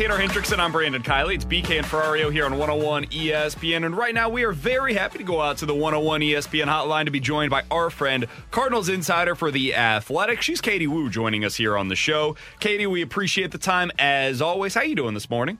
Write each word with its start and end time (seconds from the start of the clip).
Tanner 0.00 0.16
Hendrickson, 0.16 0.60
I'm 0.60 0.72
Brandon 0.72 1.02
Kiley. 1.02 1.34
It's 1.34 1.44
BK 1.44 1.76
and 1.76 1.86
Ferrario 1.86 2.32
here 2.32 2.46
on 2.46 2.52
101 2.52 3.04
ESPN. 3.08 3.84
And 3.84 3.94
right 3.94 4.14
now, 4.14 4.30
we 4.30 4.44
are 4.44 4.52
very 4.52 4.94
happy 4.94 5.18
to 5.18 5.24
go 5.24 5.42
out 5.42 5.58
to 5.58 5.66
the 5.66 5.74
101 5.74 6.22
ESPN 6.22 6.64
hotline 6.64 7.04
to 7.04 7.10
be 7.10 7.20
joined 7.20 7.50
by 7.50 7.64
our 7.70 7.90
friend, 7.90 8.26
Cardinals 8.50 8.88
insider 8.88 9.34
for 9.34 9.50
The 9.50 9.74
Athletic. 9.74 10.40
She's 10.40 10.62
Katie 10.62 10.86
Woo 10.86 11.10
joining 11.10 11.44
us 11.44 11.56
here 11.56 11.76
on 11.76 11.88
the 11.88 11.96
show. 11.96 12.34
Katie, 12.60 12.86
we 12.86 13.02
appreciate 13.02 13.50
the 13.50 13.58
time 13.58 13.90
as 13.98 14.40
always. 14.40 14.72
How 14.72 14.80
you 14.80 14.94
doing 14.94 15.12
this 15.12 15.28
morning? 15.28 15.58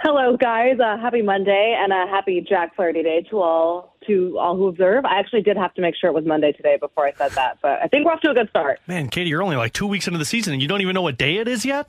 Hello, 0.00 0.36
guys. 0.36 0.78
Uh, 0.78 0.98
happy 0.98 1.22
Monday 1.22 1.74
and 1.80 1.90
a 1.90 2.06
happy 2.06 2.44
Jack 2.46 2.76
Flaherty 2.76 3.02
Day 3.02 3.26
to 3.30 3.40
all 3.40 3.96
to 4.08 4.36
all 4.38 4.58
who 4.58 4.66
observe. 4.66 5.06
I 5.06 5.18
actually 5.18 5.40
did 5.40 5.56
have 5.56 5.72
to 5.76 5.80
make 5.80 5.94
sure 5.98 6.10
it 6.10 6.12
was 6.12 6.26
Monday 6.26 6.52
today 6.52 6.76
before 6.76 7.06
I 7.06 7.14
said 7.14 7.30
that, 7.30 7.56
but 7.62 7.80
I 7.80 7.86
think 7.86 8.04
we're 8.04 8.12
off 8.12 8.20
to 8.20 8.30
a 8.30 8.34
good 8.34 8.50
start. 8.50 8.80
Man, 8.86 9.08
Katie, 9.08 9.30
you're 9.30 9.42
only 9.42 9.56
like 9.56 9.72
two 9.72 9.86
weeks 9.86 10.06
into 10.06 10.18
the 10.18 10.26
season 10.26 10.52
and 10.52 10.60
you 10.60 10.68
don't 10.68 10.82
even 10.82 10.92
know 10.92 11.00
what 11.00 11.16
day 11.16 11.36
it 11.38 11.48
is 11.48 11.64
yet? 11.64 11.88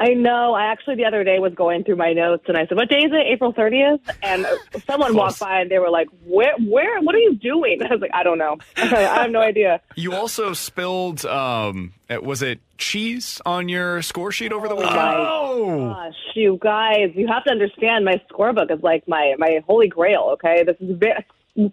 I 0.00 0.14
know. 0.14 0.54
I 0.54 0.66
actually 0.66 0.94
the 0.94 1.06
other 1.06 1.24
day 1.24 1.40
was 1.40 1.52
going 1.54 1.82
through 1.82 1.96
my 1.96 2.12
notes 2.12 2.44
and 2.46 2.56
I 2.56 2.66
said, 2.66 2.76
"What 2.76 2.88
day 2.88 2.98
is 2.98 3.10
it? 3.12 3.26
April 3.26 3.52
30th?" 3.52 4.00
And 4.22 4.46
someone 4.86 5.14
walked 5.16 5.40
by 5.40 5.60
and 5.60 5.70
they 5.70 5.78
were 5.78 5.90
like, 5.90 6.08
"Where? 6.24 6.54
Where? 6.58 7.00
What 7.00 7.14
are 7.14 7.18
you 7.18 7.34
doing?" 7.34 7.82
I 7.88 7.92
was 7.92 8.00
like, 8.00 8.12
"I 8.14 8.22
don't 8.22 8.38
know. 8.38 8.58
I 8.76 9.22
have 9.22 9.30
no 9.30 9.40
idea." 9.40 9.80
You 9.96 10.14
also 10.14 10.52
spilled, 10.52 11.24
um, 11.26 11.94
uh, 12.08 12.20
was 12.20 12.42
it 12.42 12.60
cheese 12.76 13.40
on 13.44 13.68
your 13.68 14.00
score 14.02 14.30
sheet 14.30 14.52
over 14.52 14.68
the 14.68 14.76
weekend? 14.76 14.96
Oh! 14.98 15.94
Gosh, 15.94 16.14
you 16.34 16.58
guys, 16.62 17.10
you 17.14 17.26
have 17.26 17.42
to 17.44 17.50
understand. 17.50 18.04
My 18.04 18.20
scorebook 18.30 18.70
is 18.70 18.82
like 18.82 19.08
my 19.08 19.34
my 19.38 19.62
holy 19.66 19.88
grail. 19.88 20.30
Okay, 20.34 20.62
this 20.62 20.76
is 20.80 20.96
very, 20.96 21.24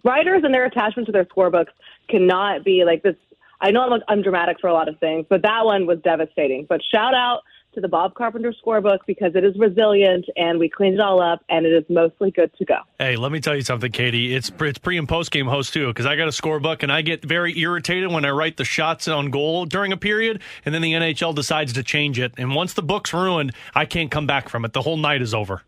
writers 0.04 0.42
and 0.44 0.54
their 0.54 0.66
attachment 0.66 1.06
to 1.06 1.12
their 1.12 1.26
scorebooks 1.26 1.74
cannot 2.10 2.64
be 2.64 2.84
like 2.86 3.04
this. 3.04 3.16
I 3.62 3.72
know 3.72 3.82
I'm, 3.82 4.02
I'm 4.08 4.22
dramatic 4.22 4.58
for 4.60 4.68
a 4.68 4.74
lot 4.74 4.90
of 4.90 5.00
things, 5.00 5.26
but 5.30 5.44
that 5.44 5.64
one 5.64 5.86
was 5.86 6.00
devastating. 6.04 6.66
But 6.68 6.82
shout 6.92 7.14
out 7.14 7.42
to 7.76 7.82
the 7.82 7.88
Bob 7.88 8.16
Carpenter 8.16 8.54
scorebook 8.54 9.00
because 9.06 9.36
it 9.36 9.44
is 9.44 9.56
resilient 9.58 10.26
and 10.36 10.58
we 10.58 10.70
cleaned 10.70 10.96
it 10.96 11.00
all 11.00 11.22
up 11.22 11.44
and 11.50 11.66
it 11.66 11.74
is 11.74 11.84
mostly 11.90 12.32
good 12.32 12.52
to 12.58 12.66
go. 12.66 12.78
Hey, 12.98 13.16
let 13.16 13.32
me 13.32 13.40
tell 13.40 13.56
you 13.56 13.62
something, 13.62 13.92
Katie. 13.92 14.34
It's 14.34 14.50
pre- 14.50 14.70
it's 14.70 14.80
pre 14.80 14.98
and 14.98 15.08
post 15.08 15.32
game 15.32 15.46
host 15.46 15.74
too, 15.74 15.88
because 15.88 16.06
I 16.06 16.16
got 16.16 16.28
a 16.28 16.32
scorebook 16.32 16.82
and 16.82 16.92
I 16.92 17.02
get 17.02 17.24
very 17.24 17.58
irritated 17.60 18.12
when 18.12 18.26
I 18.26 18.32
write 18.32 18.58
the 18.58 18.66
shots 18.66 19.08
on 19.08 19.30
goal 19.30 19.66
during 19.66 19.92
a 19.92 19.98
period, 19.98 20.42
and 20.66 20.74
then 20.74 20.82
the 20.82 20.94
NHL 20.94 21.36
decides 21.36 21.74
to 21.74 21.84
change 21.84 22.20
it. 22.20 22.34
And 22.38 22.56
once 22.56 22.74
the 22.74 22.84
book's 22.84 23.14
ruined, 23.14 23.54
I 23.76 23.86
can't 23.86 24.10
come 24.10 24.26
back 24.26 24.50
from 24.50 24.66
it. 24.66 24.74
The 24.74 24.82
whole 24.82 24.98
night 24.98 25.22
is 25.22 25.34
over. 25.34 25.62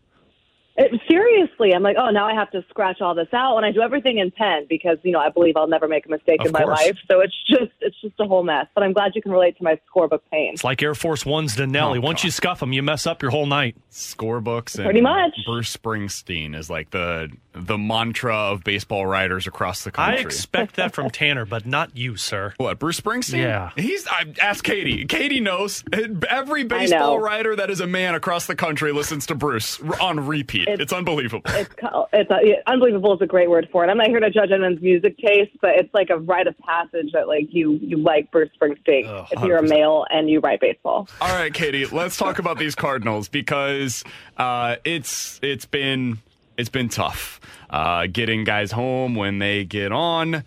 It, 0.76 1.00
seriously, 1.08 1.72
I'm 1.74 1.82
like, 1.82 1.96
oh, 1.98 2.10
now 2.10 2.26
I 2.26 2.34
have 2.34 2.50
to 2.52 2.64
scratch 2.68 3.00
all 3.00 3.14
this 3.14 3.28
out, 3.32 3.56
and 3.56 3.64
I 3.66 3.72
do 3.72 3.80
everything 3.80 4.18
in 4.18 4.30
pen 4.30 4.66
because 4.68 4.98
you 5.02 5.12
know 5.12 5.18
I 5.20 5.30
believe 5.30 5.56
I'll 5.56 5.66
never 5.68 5.88
make 5.88 6.06
a 6.06 6.10
mistake 6.10 6.40
Of 6.40 6.46
in 6.46 6.52
my 6.52 6.62
course. 6.62 6.78
life. 6.78 6.96
So 7.10 7.20
it's 7.20 7.34
just 7.48 7.72
it's 7.80 8.00
just 8.00 8.14
a 8.20 8.24
whole 8.26 8.42
mess. 8.44 8.66
But 8.74 8.84
I'm 8.84 8.92
glad 8.92 9.12
you 9.14 9.22
can 9.22 9.32
relate 9.32 9.56
to 9.58 9.64
my 9.64 9.78
scorebook 9.94 10.20
pain. 10.30 10.52
It's 10.54 10.64
like 10.64 10.82
Air 10.82 10.94
Force 10.94 11.24
One's 11.26 11.56
to 11.56 11.66
Nelly. 11.66 11.98
Oh, 11.98 12.02
Once 12.02 12.24
you 12.24 12.30
scuff 12.30 12.60
them, 12.60 12.72
you 12.72 12.82
mess 12.82 13.06
up 13.06 13.22
your 13.22 13.30
whole 13.30 13.46
night. 13.46 13.76
Scorebooks 13.90 14.76
and 14.76 14.84
Pretty 14.84 15.00
much. 15.00 15.32
Bruce 15.46 15.76
Springsteen 15.76 16.54
is 16.56 16.68
like 16.70 16.90
the 16.90 17.30
the 17.52 17.76
mantra 17.78 18.34
of 18.36 18.62
baseball 18.62 19.04
writers 19.06 19.46
across 19.46 19.82
the 19.84 19.90
country. 19.90 20.12
I 20.14 20.16
country. 20.18 20.28
expect 20.36 20.76
that 20.76 20.94
from 20.94 21.10
Tanner, 21.10 21.44
but 21.44 21.66
not 21.66 21.96
you, 21.96 22.16
sir. 22.16 22.54
What 22.58 22.78
Bruce 22.78 23.00
Springsteen? 23.00 23.38
Yeah. 23.38 23.70
he's. 23.76 24.06
I 24.06 24.32
ask 24.40 24.62
Katie. 24.64 25.04
Katie 25.06 25.40
knows. 25.40 25.82
Every 26.28 26.64
baseball 26.64 27.16
know. 27.18 27.22
writer 27.22 27.56
that 27.56 27.70
is 27.70 27.80
a 27.80 27.86
man 27.86 28.14
across 28.14 28.46
the 28.46 28.54
country 28.54 28.92
listens 28.92 29.26
to 29.26 29.34
Bruce 29.34 29.80
on 30.00 30.26
repeat. 30.26 30.68
It's, 30.68 30.82
It's- 30.82 30.97
unbelievable. 30.98 31.42
It's 31.46 31.70
it's 32.12 32.30
uh, 32.30 32.38
yeah, 32.42 32.56
unbelievable 32.66 33.14
is 33.14 33.20
a 33.22 33.26
great 33.26 33.48
word 33.48 33.68
for 33.72 33.84
it. 33.84 33.88
I'm 33.88 33.96
not 33.96 34.08
here 34.08 34.20
to 34.20 34.30
judge 34.30 34.50
anyone's 34.50 34.82
music 34.82 35.16
taste, 35.18 35.52
but 35.60 35.70
it's 35.76 35.92
like 35.94 36.10
a 36.10 36.18
rite 36.18 36.46
of 36.46 36.58
passage 36.58 37.12
that 37.12 37.28
like 37.28 37.46
you 37.50 37.78
you 37.80 37.96
like 37.96 38.30
Bruce 38.30 38.50
Springsteen 38.60 39.06
Oh, 39.06 39.26
if 39.30 39.42
you're 39.42 39.58
a 39.58 39.62
male 39.62 40.04
and 40.10 40.28
you 40.28 40.40
write 40.40 40.60
baseball. 40.60 41.08
All 41.20 41.28
right, 41.28 41.52
Katie. 41.52 41.86
Let's 41.86 42.16
talk 42.16 42.38
about 42.38 42.58
these 42.58 42.74
Cardinals 42.74 43.28
because 43.28 44.04
uh, 44.36 44.76
it's 44.84 45.40
it's 45.42 45.64
been 45.64 46.18
it's 46.58 46.68
been 46.68 46.88
tough 46.88 47.40
uh, 47.70 48.06
getting 48.10 48.44
guys 48.44 48.72
home 48.72 49.14
when 49.14 49.38
they 49.38 49.64
get 49.64 49.92
on. 49.92 50.44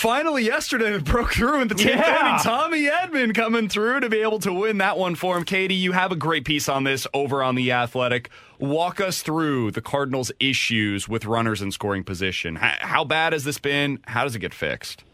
Finally, 0.00 0.42
yesterday 0.44 0.94
it 0.94 1.04
broke 1.04 1.34
through 1.34 1.60
in 1.60 1.68
the 1.68 1.74
10th 1.74 1.84
Yeah. 1.84 2.20
inning. 2.20 2.38
Tommy 2.42 2.84
Edman 2.84 3.34
coming 3.34 3.68
through 3.68 4.00
to 4.00 4.08
be 4.08 4.22
able 4.22 4.38
to 4.38 4.50
win 4.50 4.78
that 4.78 4.96
one 4.96 5.14
for 5.14 5.36
him. 5.36 5.44
Katie, 5.44 5.74
you 5.74 5.92
have 5.92 6.10
a 6.10 6.16
great 6.16 6.46
piece 6.46 6.70
on 6.70 6.84
this 6.84 7.06
over 7.12 7.42
on 7.42 7.54
the 7.54 7.70
Athletic. 7.70 8.30
Walk 8.58 8.98
us 8.98 9.20
through 9.20 9.72
the 9.72 9.82
Cardinals' 9.82 10.32
issues 10.40 11.06
with 11.06 11.26
runners 11.26 11.60
in 11.60 11.70
scoring 11.70 12.02
position. 12.02 12.56
How, 12.56 12.76
how 12.80 13.04
bad 13.04 13.34
has 13.34 13.44
this 13.44 13.58
been? 13.58 13.98
How 14.06 14.24
does 14.24 14.34
it 14.34 14.38
get 14.38 14.54
fixed? 14.54 15.04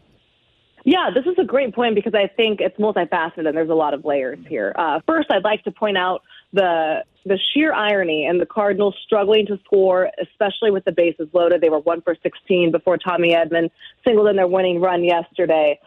Yeah, 0.85 1.11
this 1.13 1.27
is 1.27 1.35
a 1.37 1.45
great 1.45 1.75
point 1.75 1.97
because 1.97 2.15
I 2.15 2.29
think 2.29 2.61
it's 2.61 2.79
multifaceted 2.79 3.49
and 3.49 3.57
there's 3.57 3.71
a 3.71 3.75
lot 3.75 3.93
of 3.93 4.05
layers 4.05 4.39
here. 4.49 4.73
Uh, 4.77 5.01
first, 5.05 5.33
I'd 5.33 5.43
like 5.43 5.65
to 5.65 5.73
point 5.73 5.99
out 5.99 6.23
the 6.53 7.05
the 7.25 7.39
sheer 7.53 7.73
irony 7.73 8.25
and 8.25 8.41
the 8.41 8.47
Cardinals 8.47 8.95
struggling 9.05 9.47
to 9.47 9.59
score, 9.65 10.11
especially 10.23 10.71
with 10.71 10.85
the 10.85 10.93
bases 10.93 11.29
loaded. 11.33 11.61
They 11.61 11.69
were 11.69 11.81
one 11.81 12.01
for 12.01 12.15
16 12.23 12.71
before 12.71 12.99
Tommy 12.99 13.35
Edman 13.35 13.71
singled 14.05 14.29
in 14.29 14.37
their 14.37 14.47
winning 14.47 14.81
run 14.81 15.03
yesterday. 15.03 15.81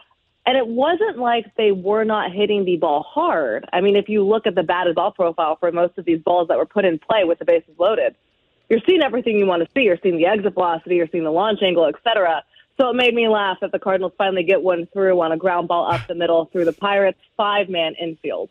And 0.46 0.58
it 0.58 0.66
wasn't 0.66 1.18
like 1.18 1.46
they 1.56 1.72
were 1.72 2.04
not 2.04 2.32
hitting 2.32 2.64
the 2.64 2.76
ball 2.76 3.02
hard. 3.02 3.66
I 3.72 3.80
mean, 3.80 3.96
if 3.96 4.08
you 4.08 4.22
look 4.22 4.46
at 4.46 4.54
the 4.54 4.62
batted 4.62 4.96
ball 4.96 5.12
profile 5.12 5.56
for 5.56 5.72
most 5.72 5.96
of 5.96 6.04
these 6.04 6.20
balls 6.20 6.48
that 6.48 6.58
were 6.58 6.66
put 6.66 6.84
in 6.84 6.98
play 6.98 7.24
with 7.24 7.38
the 7.38 7.44
bases 7.44 7.74
loaded, 7.78 8.14
you're 8.68 8.80
seeing 8.86 9.02
everything 9.02 9.38
you 9.38 9.46
want 9.46 9.62
to 9.62 9.68
see. 9.74 9.84
You're 9.84 9.98
seeing 10.02 10.16
the 10.16 10.26
exit 10.26 10.54
velocity, 10.54 10.96
you're 10.96 11.08
seeing 11.10 11.24
the 11.24 11.32
launch 11.32 11.60
angle, 11.62 11.86
et 11.86 11.94
cetera. 12.04 12.42
So 12.78 12.88
it 12.88 12.96
made 12.96 13.14
me 13.14 13.28
laugh 13.28 13.58
that 13.60 13.72
the 13.72 13.78
Cardinals 13.78 14.12
finally 14.16 14.42
get 14.42 14.62
one 14.62 14.86
through 14.92 15.20
on 15.20 15.32
a 15.32 15.36
ground 15.36 15.68
ball 15.68 15.92
up 15.92 16.06
the 16.06 16.14
middle 16.14 16.46
through 16.46 16.64
the 16.64 16.72
Pirates' 16.72 17.18
five 17.36 17.68
man 17.68 17.94
infield. 18.00 18.48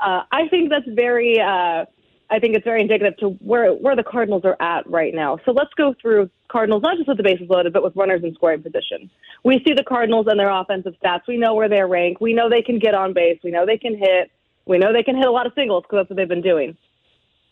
Uh, 0.00 0.22
I 0.32 0.48
think 0.48 0.70
that's 0.70 0.88
very. 0.88 1.40
Uh, 1.40 1.84
I 2.30 2.38
think 2.38 2.56
it's 2.56 2.64
very 2.64 2.80
indicative 2.80 3.16
to 3.18 3.30
where 3.40 3.72
where 3.72 3.94
the 3.94 4.02
Cardinals 4.02 4.44
are 4.44 4.56
at 4.60 4.88
right 4.88 5.14
now. 5.14 5.38
So 5.44 5.52
let's 5.52 5.72
go 5.74 5.94
through 6.00 6.30
Cardinals, 6.48 6.82
not 6.82 6.96
just 6.96 7.06
with 7.06 7.18
the 7.18 7.22
bases 7.22 7.48
loaded, 7.50 7.72
but 7.72 7.82
with 7.82 7.94
runners 7.94 8.22
in 8.24 8.34
scoring 8.34 8.62
position. 8.62 9.10
We 9.44 9.62
see 9.66 9.74
the 9.74 9.84
Cardinals 9.84 10.26
and 10.28 10.40
their 10.40 10.50
offensive 10.50 10.94
stats. 11.02 11.22
We 11.28 11.36
know 11.36 11.54
where 11.54 11.68
they're 11.68 11.86
ranked. 11.86 12.20
We 12.20 12.32
know 12.32 12.48
they 12.48 12.62
can 12.62 12.78
get 12.78 12.94
on 12.94 13.12
base. 13.12 13.38
We 13.44 13.50
know 13.50 13.66
they 13.66 13.78
can 13.78 13.96
hit. 13.96 14.30
We 14.66 14.78
know 14.78 14.92
they 14.92 15.02
can 15.02 15.16
hit 15.16 15.26
a 15.26 15.30
lot 15.30 15.46
of 15.46 15.52
singles 15.54 15.84
because 15.84 16.00
that's 16.00 16.10
what 16.10 16.16
they've 16.16 16.28
been 16.28 16.40
doing. 16.42 16.76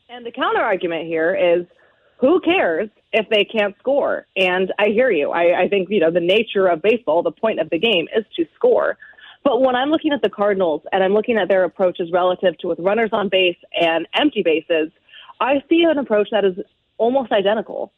And 0.09 0.25
the 0.25 0.33
counter 0.33 0.63
argument 0.63 1.07
here 1.07 1.35
is 1.35 1.67
who 2.19 2.41
cares 2.41 2.89
if 3.13 3.29
they 3.29 3.45
can't 3.45 3.77
score? 3.79 4.27
And 4.37 4.73
I 4.79 4.89
hear 4.89 5.11
you. 5.11 5.31
I, 5.31 5.63
I 5.63 5.69
think, 5.69 5.91
you 5.91 6.01
know, 6.01 6.11
the 6.11 6.21
nature 6.21 6.67
of 6.69 6.81
baseball, 6.81 7.23
the 7.23 7.33
point 7.33 7.61
of 7.61 7.69
the 7.69 7.79
game 7.79 8.09
is 8.17 8.25
to 8.37 8.47
score. 8.55 8.97
But 9.45 9.61
when 9.61 9.75
I'm 9.75 9.91
looking 9.91 10.13
at 10.13 10.23
the 10.23 10.31
Cardinals 10.31 10.83
and 10.93 11.03
I'm 11.03 11.15
looking 11.15 11.37
at 11.37 11.49
their 11.49 11.65
approaches 11.65 12.11
relative 12.13 12.57
to 12.59 12.69
with 12.69 12.79
runners 12.79 13.11
on 13.13 13.29
base 13.29 13.57
and 13.79 14.07
empty 14.15 14.43
bases, 14.43 14.91
I 15.41 15.63
see 15.69 15.83
an 15.83 15.99
approach 15.99 16.29
that 16.31 16.45
is 16.45 16.59
almost 16.99 17.33
identical. 17.33 17.93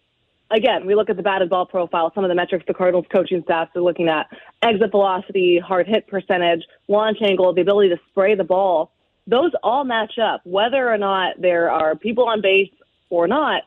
Again, 0.51 0.87
we 0.87 0.95
look 0.95 1.11
at 1.11 1.17
the 1.17 1.23
batted 1.23 1.51
ball 1.51 1.67
profile, 1.67 2.13
some 2.15 2.25
of 2.25 2.29
the 2.29 2.35
metrics 2.35 2.65
the 2.67 2.75
Cardinals 2.75 3.07
coaching 3.11 3.43
staff 3.45 3.69
are 3.75 3.83
looking 3.83 4.09
at 4.09 4.29
exit 4.63 4.91
velocity, 4.91 5.59
hard 5.59 5.87
hit 5.87 6.07
percentage, 6.07 6.63
launch 6.89 7.19
angle, 7.23 7.53
the 7.53 7.63
ability 7.63 7.91
to 7.91 7.99
spray 8.11 8.35
the 8.35 8.45
ball. 8.45 8.93
Those 9.27 9.53
all 9.63 9.85
match 9.85 10.19
up, 10.19 10.43
whether 10.45 10.91
or 10.91 10.99
not 10.99 11.41
there 11.41 11.71
are 11.71 11.97
people 11.97 12.29
on 12.29 12.41
base 12.41 12.71
or 13.11 13.27
not. 13.27 13.63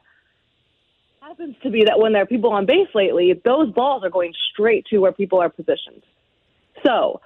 Happens 1.19 1.55
to 1.63 1.69
be 1.69 1.83
that 1.85 1.99
when 1.99 2.13
there 2.13 2.21
are 2.21 2.27
people 2.27 2.51
on 2.51 2.65
base 2.65 2.87
lately, 2.95 3.33
those 3.43 3.71
balls 3.71 4.03
are 4.03 4.09
going 4.09 4.33
straight 4.51 4.85
to 4.85 4.99
where 4.99 5.11
people 5.11 5.39
are 5.39 5.49
positioned. 5.49 6.03
So 6.85 7.21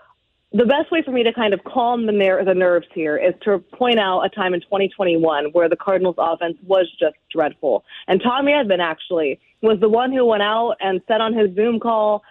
the 0.53 0.65
best 0.65 0.91
way 0.91 1.01
for 1.01 1.11
me 1.11 1.23
to 1.23 1.31
kind 1.31 1.53
of 1.53 1.63
calm 1.63 2.05
the, 2.05 2.11
ner- 2.11 2.43
the 2.43 2.53
nerves 2.53 2.87
here 2.93 3.15
is 3.15 3.33
to 3.43 3.59
point 3.59 3.99
out 3.99 4.21
a 4.21 4.29
time 4.29 4.53
in 4.53 4.59
2021 4.61 5.45
where 5.53 5.69
the 5.69 5.77
Cardinals 5.77 6.15
offense 6.17 6.57
was 6.63 6.91
just 6.99 7.15
dreadful. 7.31 7.85
And 8.07 8.21
Tommy 8.21 8.51
Edman 8.51 8.79
actually 8.79 9.39
was 9.61 9.79
the 9.79 9.87
one 9.87 10.11
who 10.11 10.25
went 10.25 10.43
out 10.43 10.75
and 10.81 11.01
said 11.07 11.21
on 11.21 11.33
his 11.33 11.55
Zoom 11.55 11.79
call, 11.79 12.23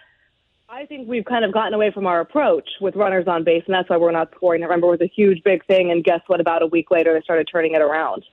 I 0.68 0.84
think 0.84 1.08
we've 1.08 1.24
kind 1.24 1.44
of 1.44 1.52
gotten 1.52 1.72
away 1.72 1.90
from 1.90 2.06
our 2.06 2.20
approach 2.20 2.68
with 2.80 2.94
runners 2.94 3.26
on 3.26 3.42
base, 3.42 3.64
and 3.66 3.74
that's 3.74 3.88
why 3.88 3.96
we're 3.96 4.12
not 4.12 4.30
scoring. 4.36 4.62
I 4.62 4.66
remember 4.66 4.88
it 4.88 4.90
was 4.90 5.00
a 5.00 5.12
huge, 5.12 5.42
big 5.42 5.64
thing, 5.66 5.90
and 5.90 6.04
guess 6.04 6.20
what? 6.26 6.40
About 6.40 6.62
a 6.62 6.66
week 6.66 6.90
later, 6.90 7.14
they 7.14 7.22
started 7.22 7.48
turning 7.50 7.74
it 7.74 7.80
around. 7.80 8.24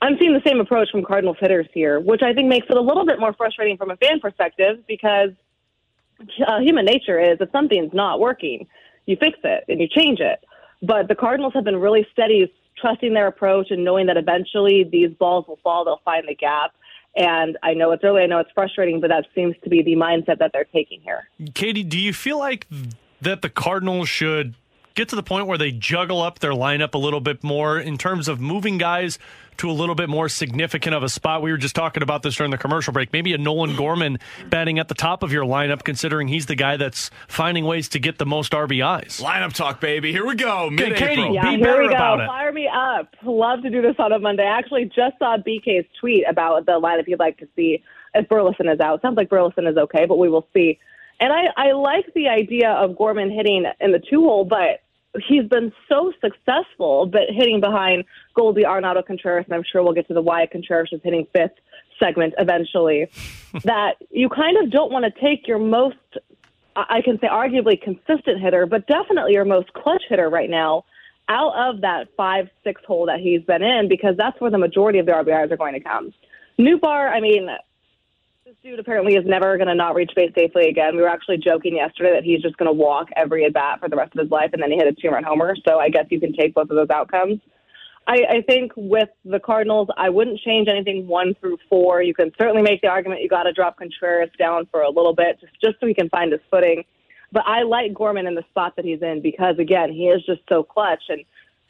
I'm 0.00 0.16
seeing 0.18 0.32
the 0.32 0.42
same 0.46 0.60
approach 0.60 0.88
from 0.90 1.04
Cardinals 1.04 1.36
hitters 1.40 1.66
here, 1.74 2.00
which 2.00 2.22
I 2.22 2.32
think 2.32 2.48
makes 2.48 2.66
it 2.70 2.76
a 2.76 2.80
little 2.80 3.04
bit 3.04 3.18
more 3.18 3.32
frustrating 3.32 3.76
from 3.76 3.90
a 3.90 3.96
fan 3.96 4.20
perspective 4.20 4.84
because 4.86 5.30
uh, 6.46 6.60
human 6.60 6.84
nature 6.84 7.20
is 7.20 7.38
if 7.40 7.50
something's 7.50 7.92
not 7.92 8.20
working, 8.20 8.66
you 9.06 9.16
fix 9.16 9.38
it 9.42 9.64
and 9.68 9.80
you 9.80 9.88
change 9.88 10.20
it. 10.20 10.44
But 10.82 11.08
the 11.08 11.14
Cardinals 11.14 11.54
have 11.54 11.64
been 11.64 11.80
really 11.80 12.06
steady, 12.12 12.52
trusting 12.76 13.14
their 13.14 13.26
approach 13.26 13.70
and 13.70 13.84
knowing 13.84 14.06
that 14.06 14.16
eventually 14.16 14.84
these 14.84 15.10
balls 15.14 15.46
will 15.48 15.58
fall, 15.62 15.84
they'll 15.84 16.02
find 16.04 16.28
the 16.28 16.34
gap. 16.34 16.74
And 17.16 17.56
I 17.62 17.72
know 17.72 17.92
it's 17.92 18.04
early, 18.04 18.22
I 18.22 18.26
know 18.26 18.40
it's 18.40 18.50
frustrating, 18.54 19.00
but 19.00 19.08
that 19.08 19.24
seems 19.34 19.56
to 19.64 19.70
be 19.70 19.82
the 19.82 19.94
mindset 19.94 20.38
that 20.38 20.50
they're 20.52 20.64
taking 20.64 21.00
here. 21.00 21.30
Katie, 21.54 21.82
do 21.82 21.98
you 21.98 22.12
feel 22.12 22.38
like 22.38 22.66
that 23.22 23.40
the 23.40 23.48
Cardinals 23.48 24.08
should 24.08 24.54
get 24.96 25.10
to 25.10 25.16
the 25.16 25.22
point 25.22 25.46
where 25.46 25.58
they 25.58 25.70
juggle 25.70 26.20
up 26.20 26.40
their 26.40 26.50
lineup 26.52 26.94
a 26.94 26.98
little 26.98 27.20
bit 27.20 27.44
more 27.44 27.78
in 27.78 27.96
terms 27.98 28.26
of 28.26 28.40
moving 28.40 28.78
guys 28.78 29.18
to 29.58 29.70
a 29.70 29.72
little 29.72 29.94
bit 29.94 30.08
more 30.08 30.28
significant 30.28 30.94
of 30.94 31.02
a 31.02 31.08
spot. 31.08 31.40
We 31.42 31.50
were 31.50 31.56
just 31.56 31.74
talking 31.74 32.02
about 32.02 32.22
this 32.22 32.36
during 32.36 32.50
the 32.50 32.58
commercial 32.58 32.92
break. 32.92 33.12
Maybe 33.12 33.32
a 33.32 33.38
Nolan 33.38 33.76
Gorman 33.76 34.18
batting 34.50 34.78
at 34.78 34.88
the 34.88 34.94
top 34.94 35.22
of 35.22 35.32
your 35.32 35.44
lineup, 35.44 35.82
considering 35.84 36.28
he's 36.28 36.46
the 36.46 36.56
guy 36.56 36.76
that's 36.76 37.10
finding 37.28 37.64
ways 37.64 37.88
to 37.90 37.98
get 37.98 38.18
the 38.18 38.26
most 38.26 38.52
RBIs. 38.52 39.22
Lineup 39.22 39.52
talk, 39.54 39.80
baby. 39.80 40.12
Here 40.12 40.26
we 40.26 40.34
go. 40.34 40.68
Mid 40.68 40.96
Katie, 40.96 41.22
Yeah, 41.32 41.42
be 41.42 41.56
here 41.56 41.64
better 41.64 41.82
we 41.82 41.88
go. 41.88 41.94
about 41.94 42.20
it. 42.20 42.26
Fire 42.26 42.52
me 42.52 42.68
up. 42.68 43.14
Love 43.24 43.62
to 43.62 43.70
do 43.70 43.80
this 43.80 43.94
on 43.98 44.12
a 44.12 44.18
Monday. 44.18 44.42
I 44.44 44.58
actually 44.58 44.86
just 44.86 45.18
saw 45.18 45.36
BK's 45.38 45.86
tweet 46.00 46.24
about 46.28 46.66
the 46.66 46.72
lineup 46.72 47.04
you'd 47.06 47.20
like 47.20 47.38
to 47.38 47.48
see 47.56 47.82
if 48.14 48.28
Burleson 48.28 48.68
is 48.68 48.80
out. 48.80 49.00
Sounds 49.02 49.16
like 49.16 49.30
Burleson 49.30 49.66
is 49.66 49.76
okay, 49.76 50.04
but 50.06 50.18
we 50.18 50.28
will 50.28 50.46
see. 50.54 50.78
And 51.18 51.32
I, 51.32 51.44
I 51.56 51.72
like 51.72 52.12
the 52.14 52.28
idea 52.28 52.70
of 52.72 52.96
Gorman 52.98 53.30
hitting 53.30 53.64
in 53.80 53.92
the 53.92 53.98
two 54.10 54.20
hole, 54.20 54.44
but 54.44 54.82
he's 55.26 55.44
been 55.48 55.72
so 55.88 56.12
successful, 56.20 57.06
but 57.06 57.22
hitting 57.28 57.60
behind 57.60 58.04
Goldie 58.34 58.62
Arenado 58.62 59.04
Contreras, 59.04 59.44
and 59.46 59.54
I'm 59.54 59.62
sure 59.62 59.82
we'll 59.82 59.92
get 59.92 60.08
to 60.08 60.14
the 60.14 60.22
why 60.22 60.46
Contreras 60.46 60.90
is 60.92 61.00
hitting 61.02 61.26
fifth 61.32 61.58
segment 61.98 62.34
eventually, 62.38 63.08
that 63.64 63.96
you 64.10 64.28
kind 64.28 64.56
of 64.58 64.70
don't 64.70 64.92
want 64.92 65.04
to 65.04 65.20
take 65.20 65.46
your 65.46 65.58
most, 65.58 65.96
I 66.74 66.84
I 66.88 67.02
can 67.02 67.18
say 67.20 67.28
arguably 67.28 67.80
consistent 67.80 68.40
hitter, 68.40 68.66
but 68.66 68.86
definitely 68.86 69.32
your 69.32 69.44
most 69.44 69.72
clutch 69.72 70.02
hitter 70.08 70.28
right 70.28 70.50
now 70.50 70.84
out 71.28 71.54
of 71.56 71.80
that 71.80 72.08
five, 72.16 72.48
six 72.62 72.80
hole 72.86 73.06
that 73.06 73.20
he's 73.20 73.42
been 73.42 73.62
in 73.62 73.88
because 73.88 74.16
that's 74.16 74.40
where 74.40 74.50
the 74.50 74.58
majority 74.58 74.98
of 74.98 75.06
the 75.06 75.12
RBIs 75.12 75.50
are 75.50 75.56
going 75.56 75.74
to 75.74 75.80
come. 75.80 76.12
Nootbaar, 76.58 77.10
I 77.10 77.20
mean, 77.20 77.48
this 78.46 78.54
dude 78.62 78.78
apparently 78.78 79.16
is 79.16 79.24
never 79.26 79.56
going 79.56 79.66
to 79.66 79.74
not 79.74 79.96
reach 79.96 80.12
base 80.14 80.30
safely 80.36 80.68
again. 80.68 80.94
We 80.94 81.02
were 81.02 81.08
actually 81.08 81.38
joking 81.38 81.74
yesterday 81.74 82.12
that 82.14 82.22
he's 82.22 82.40
just 82.40 82.56
going 82.58 82.68
to 82.68 82.72
walk 82.72 83.08
every 83.16 83.44
at 83.44 83.52
bat 83.52 83.80
for 83.80 83.88
the 83.88 83.96
rest 83.96 84.14
of 84.14 84.20
his 84.20 84.30
life, 84.30 84.50
and 84.52 84.62
then 84.62 84.70
he 84.70 84.76
hit 84.76 84.86
a 84.86 84.92
two 84.92 85.08
run 85.08 85.24
homer. 85.24 85.56
So 85.66 85.80
I 85.80 85.88
guess 85.88 86.04
you 86.10 86.20
can 86.20 86.32
take 86.32 86.54
both 86.54 86.70
of 86.70 86.76
those 86.76 86.90
outcomes. 86.90 87.40
I, 88.06 88.18
I 88.30 88.42
think 88.42 88.70
with 88.76 89.08
the 89.24 89.40
Cardinals, 89.40 89.88
I 89.96 90.10
wouldn't 90.10 90.38
change 90.38 90.68
anything 90.68 91.08
one 91.08 91.34
through 91.40 91.58
four. 91.68 92.02
You 92.02 92.14
can 92.14 92.30
certainly 92.38 92.62
make 92.62 92.82
the 92.82 92.86
argument 92.86 93.20
you 93.20 93.28
got 93.28 93.42
to 93.44 93.52
drop 93.52 93.78
Contreras 93.78 94.30
down 94.38 94.68
for 94.70 94.82
a 94.82 94.90
little 94.90 95.12
bit 95.12 95.40
just, 95.40 95.52
just 95.60 95.80
so 95.80 95.88
he 95.88 95.94
can 95.94 96.08
find 96.10 96.30
his 96.30 96.40
footing. 96.48 96.84
But 97.32 97.42
I 97.48 97.62
like 97.62 97.94
Gorman 97.94 98.28
in 98.28 98.36
the 98.36 98.44
spot 98.50 98.76
that 98.76 98.84
he's 98.84 99.02
in 99.02 99.22
because, 99.22 99.58
again, 99.58 99.90
he 99.90 100.04
is 100.04 100.24
just 100.24 100.42
so 100.48 100.62
clutch. 100.62 101.02
And 101.08 101.24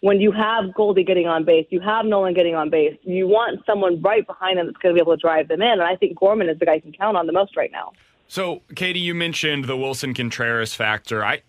when 0.07 0.21
you 0.21 0.31
have 0.31 0.73
Goldie 0.73 1.03
getting 1.03 1.27
on 1.27 1.45
base, 1.45 1.67
you 1.71 1.81
have 1.81 2.07
Nolan 2.07 2.33
getting 2.33 2.55
on 2.55 2.71
base, 2.71 2.97
you 3.03 3.27
want 3.27 3.67
someone 3.67 4.01
right 4.01 4.25
behind 4.25 4.57
them 4.57 4.67
that's 4.67 4.79
going 4.79 4.95
to 4.95 4.97
be 4.97 5.03
able 5.03 5.17
to 5.17 5.21
drive 5.21 5.49
them 5.49 5.61
in. 5.61 5.69
And 5.69 5.83
I 5.83 5.97
think 5.97 6.17
Gorman 6.17 6.49
is 6.49 6.61
the 6.61 6.65
guy 6.65 6.75
you 6.75 6.81
can 6.81 6.93
count 6.93 7.17
on 7.17 7.27
the 7.27 7.33
most 7.33 7.57
right 7.57 7.73
now. 7.73 7.91
So, 8.29 8.63
Katie, 8.77 9.01
you 9.01 9.17
mentioned 9.17 9.65
the 9.65 9.77
Willson 9.77 10.15
Contreras 10.15 10.75
factor. 10.75 11.25
I, 11.25 11.43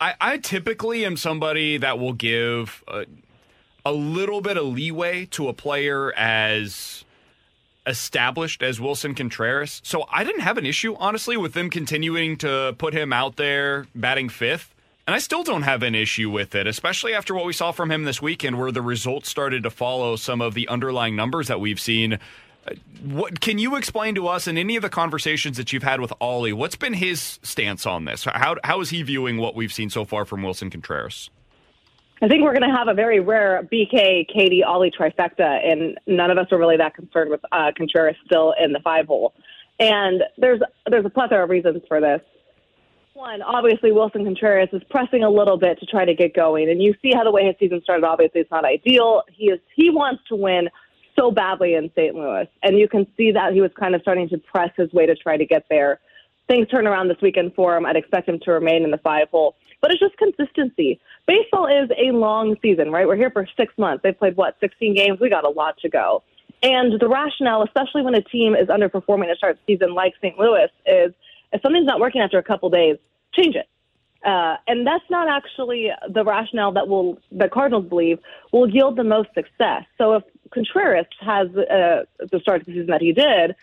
I, 0.00 0.14
I 0.20 0.38
typically 0.38 1.04
am 1.04 1.16
somebody 1.16 1.76
that 1.76 2.00
will 2.00 2.14
give 2.14 2.82
a, 2.88 3.06
a 3.86 3.92
little 3.92 4.40
bit 4.40 4.56
of 4.56 4.66
leeway 4.66 5.26
to 5.26 5.46
a 5.46 5.52
player 5.52 6.12
as 6.14 7.04
established 7.86 8.64
as 8.64 8.80
Willson 8.80 9.16
Contreras. 9.16 9.80
So 9.84 10.04
I 10.10 10.24
didn't 10.24 10.40
have 10.40 10.58
an 10.58 10.66
issue, 10.66 10.96
honestly, 10.98 11.36
with 11.36 11.52
them 11.52 11.70
continuing 11.70 12.38
to 12.38 12.74
put 12.76 12.92
him 12.92 13.12
out 13.12 13.36
there 13.36 13.86
batting 13.94 14.30
fifth. 14.30 14.74
And 15.06 15.16
I 15.16 15.18
still 15.18 15.42
don't 15.42 15.62
have 15.62 15.82
an 15.82 15.94
issue 15.94 16.30
with 16.30 16.54
it, 16.54 16.66
especially 16.66 17.12
after 17.12 17.34
what 17.34 17.44
we 17.44 17.52
saw 17.52 17.72
from 17.72 17.90
him 17.90 18.04
this 18.04 18.22
weekend, 18.22 18.58
where 18.58 18.70
the 18.70 18.82
results 18.82 19.28
started 19.28 19.64
to 19.64 19.70
follow 19.70 20.14
some 20.16 20.40
of 20.40 20.54
the 20.54 20.68
underlying 20.68 21.16
numbers 21.16 21.48
that 21.48 21.60
we've 21.60 21.80
seen. 21.80 22.14
Uh, 22.66 22.74
What 23.02 23.40
can 23.40 23.58
you 23.58 23.74
explain 23.74 24.14
to 24.14 24.28
us 24.28 24.46
in 24.46 24.56
any 24.56 24.76
of 24.76 24.82
the 24.82 24.88
conversations 24.88 25.56
that 25.56 25.72
you've 25.72 25.82
had 25.82 26.00
with 26.00 26.12
Oli? 26.20 26.52
What's 26.52 26.76
been 26.76 26.92
his 26.92 27.40
stance 27.42 27.84
on 27.84 28.04
this? 28.04 28.24
How 28.24 28.56
how 28.62 28.80
is 28.80 28.90
he 28.90 29.02
viewing 29.02 29.38
what 29.38 29.56
we've 29.56 29.72
seen 29.72 29.90
so 29.90 30.04
far 30.04 30.24
from 30.24 30.42
Willson 30.42 30.70
Contreras? 30.70 31.30
I 32.22 32.28
think 32.28 32.44
we're 32.44 32.56
going 32.56 32.70
to 32.70 32.76
have 32.76 32.86
a 32.86 32.94
very 32.94 33.18
rare 33.18 33.68
BK, 33.72 34.28
Katie, 34.32 34.62
Oli 34.62 34.92
trifecta, 34.92 35.68
and 35.68 35.98
none 36.06 36.30
of 36.30 36.38
us 36.38 36.46
are 36.52 36.58
really 36.58 36.76
that 36.76 36.94
concerned 36.94 37.30
with 37.30 37.40
uh, 37.50 37.72
Contreras 37.76 38.14
still 38.24 38.54
in 38.62 38.72
the 38.72 38.78
five 38.78 39.08
hole. 39.08 39.34
And 39.80 40.22
there's 40.38 40.60
there's 40.86 41.04
a 41.04 41.10
plethora 41.10 41.42
of 41.42 41.50
reasons 41.50 41.82
for 41.88 42.00
this. 42.00 42.20
One, 43.14 43.42
obviously, 43.42 43.90
Willson 43.90 44.24
Contreras 44.24 44.70
is 44.72 44.82
pressing 44.88 45.22
a 45.22 45.28
little 45.28 45.58
bit 45.58 45.78
to 45.80 45.86
try 45.86 46.04
to 46.04 46.14
get 46.14 46.34
going, 46.34 46.70
and 46.70 46.82
you 46.82 46.94
see 47.02 47.12
how 47.14 47.24
the 47.24 47.30
way 47.30 47.44
his 47.44 47.54
season 47.58 47.82
started. 47.82 48.06
Obviously, 48.06 48.40
it's 48.40 48.50
not 48.50 48.64
ideal. 48.64 49.22
He 49.30 49.46
is 49.46 49.60
he 49.76 49.90
wants 49.90 50.22
to 50.28 50.36
win 50.36 50.70
so 51.18 51.30
badly 51.30 51.74
in 51.74 51.90
St. 51.94 52.14
Louis, 52.14 52.48
and 52.62 52.78
you 52.78 52.88
can 52.88 53.06
see 53.18 53.30
that 53.32 53.52
he 53.52 53.60
was 53.60 53.70
kind 53.78 53.94
of 53.94 54.00
starting 54.00 54.30
to 54.30 54.38
press 54.38 54.70
his 54.76 54.90
way 54.94 55.04
to 55.04 55.14
try 55.14 55.36
to 55.36 55.44
get 55.44 55.66
there. 55.68 56.00
Things 56.48 56.68
turn 56.68 56.86
around 56.86 57.08
this 57.08 57.18
weekend 57.20 57.54
for 57.54 57.76
him. 57.76 57.84
I'd 57.84 57.96
expect 57.96 58.28
him 58.28 58.38
to 58.44 58.50
remain 58.50 58.82
in 58.82 58.90
the 58.90 58.98
five 58.98 59.28
hole, 59.30 59.56
but 59.82 59.90
it's 59.90 60.00
just 60.00 60.16
consistency. 60.16 60.98
Baseball 61.26 61.66
is 61.66 61.90
a 61.90 62.12
long 62.12 62.56
season, 62.62 62.90
right? 62.90 63.06
We're 63.06 63.16
here 63.16 63.30
for 63.30 63.46
six 63.58 63.74
months. 63.76 64.02
They've 64.02 64.18
played 64.18 64.36
what, 64.38 64.56
16 64.60 64.94
games? 64.94 65.20
We 65.20 65.28
got 65.28 65.44
a 65.44 65.50
lot 65.50 65.76
to 65.82 65.90
go. 65.90 66.22
And 66.62 66.98
the 66.98 67.08
rationale, 67.08 67.62
especially 67.62 68.02
when 68.02 68.14
a 68.14 68.22
team 68.22 68.54
is 68.54 68.68
underperforming 68.68 69.28
to 69.28 69.36
start 69.36 69.58
season 69.66 69.94
like 69.94 70.14
St. 70.22 70.38
Louis, 70.38 70.68
is 70.86 71.12
if 71.52 71.62
something's 71.62 71.86
not 71.86 72.00
working 72.00 72.20
after 72.20 72.38
a 72.38 72.42
couple 72.42 72.70
days, 72.70 72.96
change 73.34 73.56
it. 73.56 73.68
Uh, 74.24 74.56
and 74.68 74.86
that's 74.86 75.04
not 75.10 75.28
actually 75.28 75.90
the 76.08 76.24
rationale 76.24 76.72
that 76.72 76.86
will 76.86 77.18
the 77.32 77.48
Cardinals 77.48 77.86
believe 77.86 78.18
will 78.52 78.68
yield 78.68 78.96
the 78.96 79.04
most 79.04 79.28
success. 79.34 79.84
So 79.98 80.14
if 80.14 80.22
Contreras 80.52 81.06
has 81.20 81.48
uh, 81.56 82.04
the 82.30 82.38
start 82.40 82.60
of 82.60 82.66
the 82.66 82.72
season 82.72 82.86
that 82.86 83.00
he 83.00 83.12
did, 83.12 83.56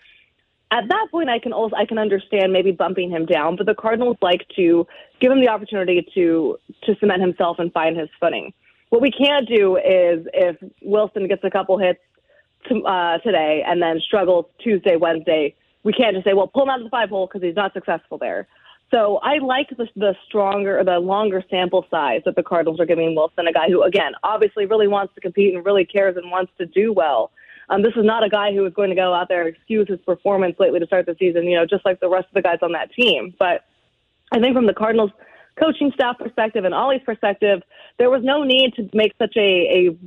at 0.71 0.87
that 0.89 1.07
point 1.11 1.29
I 1.29 1.39
can 1.39 1.53
also 1.53 1.75
I 1.77 1.85
can 1.85 1.97
understand 1.97 2.51
maybe 2.51 2.71
bumping 2.71 3.09
him 3.09 3.25
down. 3.25 3.55
But 3.55 3.67
the 3.67 3.75
Cardinals 3.75 4.17
like 4.21 4.45
to 4.57 4.85
give 5.21 5.31
him 5.31 5.39
the 5.39 5.47
opportunity 5.47 6.05
to 6.15 6.59
to 6.83 6.95
cement 6.99 7.21
himself 7.21 7.57
and 7.59 7.71
find 7.71 7.97
his 7.97 8.09
footing. 8.19 8.53
What 8.89 9.01
we 9.01 9.11
can't 9.11 9.47
do 9.47 9.77
is 9.77 10.27
if 10.33 10.57
Willson 10.83 11.29
gets 11.29 11.43
a 11.43 11.51
couple 11.51 11.77
hits 11.77 11.99
to, 12.67 12.83
uh, 12.83 13.19
today 13.19 13.63
and 13.65 13.81
then 13.81 13.99
struggles 13.99 14.45
Tuesday, 14.59 14.95
Wednesday, 14.95 15.55
we 15.83 15.93
can't 15.93 16.15
just 16.15 16.25
say, 16.25 16.33
well, 16.33 16.47
pull 16.47 16.63
him 16.63 16.69
out 16.69 16.79
of 16.79 16.85
the 16.85 16.89
five 16.89 17.09
hole 17.09 17.27
because 17.27 17.41
he's 17.41 17.55
not 17.55 17.73
successful 17.73 18.17
there. 18.17 18.47
So 18.91 19.17
I 19.17 19.37
like 19.37 19.69
the, 19.69 19.87
the 19.95 20.15
stronger, 20.27 20.83
the 20.83 20.99
longer 20.99 21.43
sample 21.49 21.85
size 21.91 22.21
that 22.25 22.35
the 22.35 22.43
Cardinals 22.43 22.79
are 22.79 22.85
giving 22.85 23.15
Willson, 23.15 23.47
a 23.47 23.53
guy 23.53 23.69
who, 23.69 23.83
again, 23.83 24.13
obviously 24.23 24.65
really 24.65 24.87
wants 24.87 25.13
to 25.15 25.21
compete 25.21 25.53
and 25.53 25.63
really 25.63 25.85
cares 25.85 26.17
and 26.17 26.31
wants 26.31 26.51
to 26.57 26.65
do 26.65 26.91
well. 26.91 27.31
Um, 27.69 27.83
this 27.83 27.93
is 27.95 28.03
not 28.03 28.23
a 28.23 28.29
guy 28.29 28.51
who 28.51 28.65
is 28.65 28.73
going 28.73 28.89
to 28.89 28.95
go 28.95 29.13
out 29.13 29.27
there 29.27 29.45
and 29.45 29.55
excuse 29.55 29.87
his 29.87 29.99
performance 29.99 30.55
lately 30.59 30.79
to 30.79 30.87
start 30.87 31.05
the 31.05 31.15
season, 31.19 31.43
you 31.43 31.55
know, 31.55 31.67
just 31.67 31.85
like 31.85 31.99
the 31.99 32.09
rest 32.09 32.27
of 32.27 32.33
the 32.33 32.41
guys 32.41 32.57
on 32.63 32.71
that 32.71 32.91
team. 32.93 33.35
But 33.37 33.65
I 34.31 34.39
think 34.39 34.55
from 34.55 34.65
the 34.65 34.73
Cardinals 34.73 35.11
coaching 35.59 35.91
staff 35.93 36.17
perspective 36.17 36.65
and 36.65 36.73
Oli's 36.73 37.01
perspective, 37.05 37.61
there 37.99 38.09
was 38.09 38.23
no 38.23 38.43
need 38.43 38.73
to 38.75 38.89
make 38.93 39.13
such 39.19 39.37
a, 39.37 39.39
a 39.39 39.97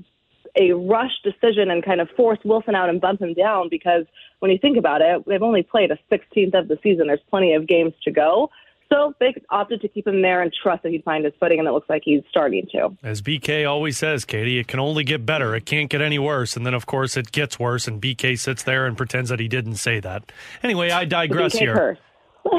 a 0.56 0.72
rush 0.72 1.12
decision 1.22 1.70
and 1.70 1.84
kind 1.84 2.00
of 2.00 2.08
force 2.10 2.38
Willson 2.44 2.74
out 2.74 2.88
and 2.88 3.00
bump 3.00 3.20
him 3.20 3.34
down 3.34 3.68
because 3.70 4.04
when 4.40 4.50
you 4.50 4.58
think 4.58 4.76
about 4.76 5.00
it, 5.00 5.24
they've 5.26 5.42
only 5.42 5.62
played 5.62 5.90
a 5.90 5.98
16th 6.10 6.58
of 6.58 6.68
the 6.68 6.78
season. 6.82 7.06
There's 7.06 7.20
plenty 7.30 7.54
of 7.54 7.66
games 7.66 7.94
to 8.04 8.10
go. 8.10 8.50
So 8.92 9.14
they 9.20 9.34
opted 9.48 9.80
to 9.80 9.88
keep 9.88 10.06
him 10.06 10.20
there 10.20 10.42
and 10.42 10.52
trust 10.52 10.82
that 10.82 10.92
he'd 10.92 11.02
find 11.02 11.24
his 11.24 11.32
footing, 11.40 11.58
and 11.58 11.66
it 11.66 11.72
looks 11.72 11.88
like 11.88 12.02
he's 12.04 12.20
starting 12.28 12.66
to. 12.72 12.94
As 13.02 13.22
BK 13.22 13.66
always 13.66 13.96
says, 13.96 14.26
Katie, 14.26 14.58
it 14.58 14.68
can 14.68 14.80
only 14.80 15.02
get 15.02 15.24
better. 15.24 15.54
It 15.54 15.64
can't 15.64 15.88
get 15.88 16.02
any 16.02 16.18
worse. 16.18 16.58
And 16.58 16.66
then, 16.66 16.74
of 16.74 16.84
course, 16.84 17.16
it 17.16 17.32
gets 17.32 17.58
worse, 17.58 17.88
and 17.88 18.02
BK 18.02 18.38
sits 18.38 18.64
there 18.64 18.84
and 18.84 18.94
pretends 18.94 19.30
that 19.30 19.40
he 19.40 19.48
didn't 19.48 19.76
say 19.76 19.98
that. 20.00 20.30
Anyway, 20.62 20.90
I 20.90 21.06
digress 21.06 21.54
here. 21.54 21.98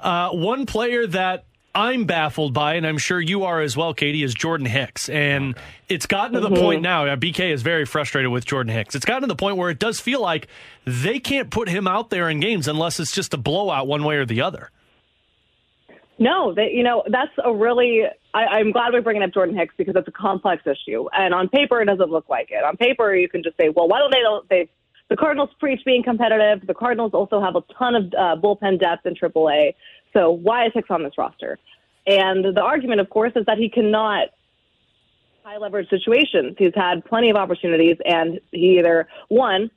Uh, 0.00 0.28
one 0.32 0.66
player 0.66 1.06
that 1.06 1.46
I'm 1.74 2.04
baffled 2.04 2.54
by, 2.54 2.74
and 2.74 2.86
I'm 2.86 2.98
sure 2.98 3.20
you 3.20 3.44
are 3.44 3.60
as 3.60 3.76
well, 3.76 3.94
Katie, 3.94 4.22
is 4.22 4.32
Jordan 4.32 4.66
Hicks. 4.66 5.08
And 5.08 5.56
it's 5.88 6.06
gotten 6.06 6.34
to 6.34 6.40
the 6.40 6.54
point 6.54 6.82
now, 6.82 7.04
BK 7.16 7.52
is 7.52 7.62
very 7.62 7.84
frustrated 7.84 8.30
with 8.30 8.44
Jordan 8.44 8.72
Hicks. 8.72 8.94
It's 8.94 9.04
gotten 9.04 9.22
to 9.22 9.26
the 9.26 9.34
point 9.34 9.56
where 9.56 9.70
it 9.70 9.80
does 9.80 9.98
feel 9.98 10.20
like 10.20 10.46
they 10.84 11.18
can't 11.18 11.50
put 11.50 11.68
him 11.68 11.88
out 11.88 12.10
there 12.10 12.30
in 12.30 12.38
games 12.38 12.68
unless 12.68 13.00
it's 13.00 13.10
just 13.10 13.34
a 13.34 13.36
blowout 13.36 13.88
one 13.88 14.04
way 14.04 14.16
or 14.16 14.24
the 14.24 14.40
other. 14.40 14.70
No, 16.16 16.54
that 16.54 16.72
you 16.72 16.84
know 16.84 17.02
that's 17.10 17.32
a 17.44 17.52
really. 17.52 18.02
I, 18.32 18.44
I'm 18.44 18.70
glad 18.70 18.92
we're 18.92 19.02
bringing 19.02 19.24
up 19.24 19.34
Jordan 19.34 19.56
Hicks 19.56 19.74
because 19.76 19.96
it's 19.96 20.06
a 20.06 20.12
complex 20.12 20.62
issue, 20.64 21.08
and 21.12 21.34
on 21.34 21.48
paper 21.48 21.82
it 21.82 21.86
doesn't 21.86 22.10
look 22.10 22.28
like 22.28 22.50
it. 22.50 22.62
On 22.62 22.76
paper, 22.76 23.14
you 23.16 23.28
can 23.28 23.42
just 23.42 23.56
say, 23.56 23.68
well, 23.68 23.88
why 23.88 23.98
don't 23.98 24.12
they? 24.12 24.20
Don't 24.20 24.48
they? 24.48 24.68
The 25.08 25.16
Cardinals 25.16 25.50
preach 25.58 25.80
being 25.84 26.04
competitive. 26.04 26.66
The 26.66 26.74
Cardinals 26.74 27.14
also 27.14 27.40
have 27.40 27.56
a 27.56 27.62
ton 27.76 27.94
of 27.96 28.04
uh, 28.14 28.40
bullpen 28.40 28.80
depth 28.80 29.06
in 29.06 29.14
AAA. 29.14 29.74
So 30.14 30.30
why 30.30 30.66
is 30.66 30.72
Hicks 30.74 30.90
on 30.90 31.02
this 31.02 31.18
roster? 31.18 31.58
And 32.06 32.44
the 32.44 32.62
argument, 32.62 33.00
of 33.00 33.10
course, 33.10 33.32
is 33.36 33.46
that 33.46 33.58
he 33.58 33.68
cannot 33.68 34.28
high 35.42 35.58
leverage 35.58 35.90
situations. 35.90 36.54
He's 36.58 36.72
had 36.74 37.04
plenty 37.04 37.30
of 37.30 37.36
opportunities, 37.36 37.96
and 38.04 38.40
he 38.50 38.78
either 38.78 39.08
one 39.28 39.70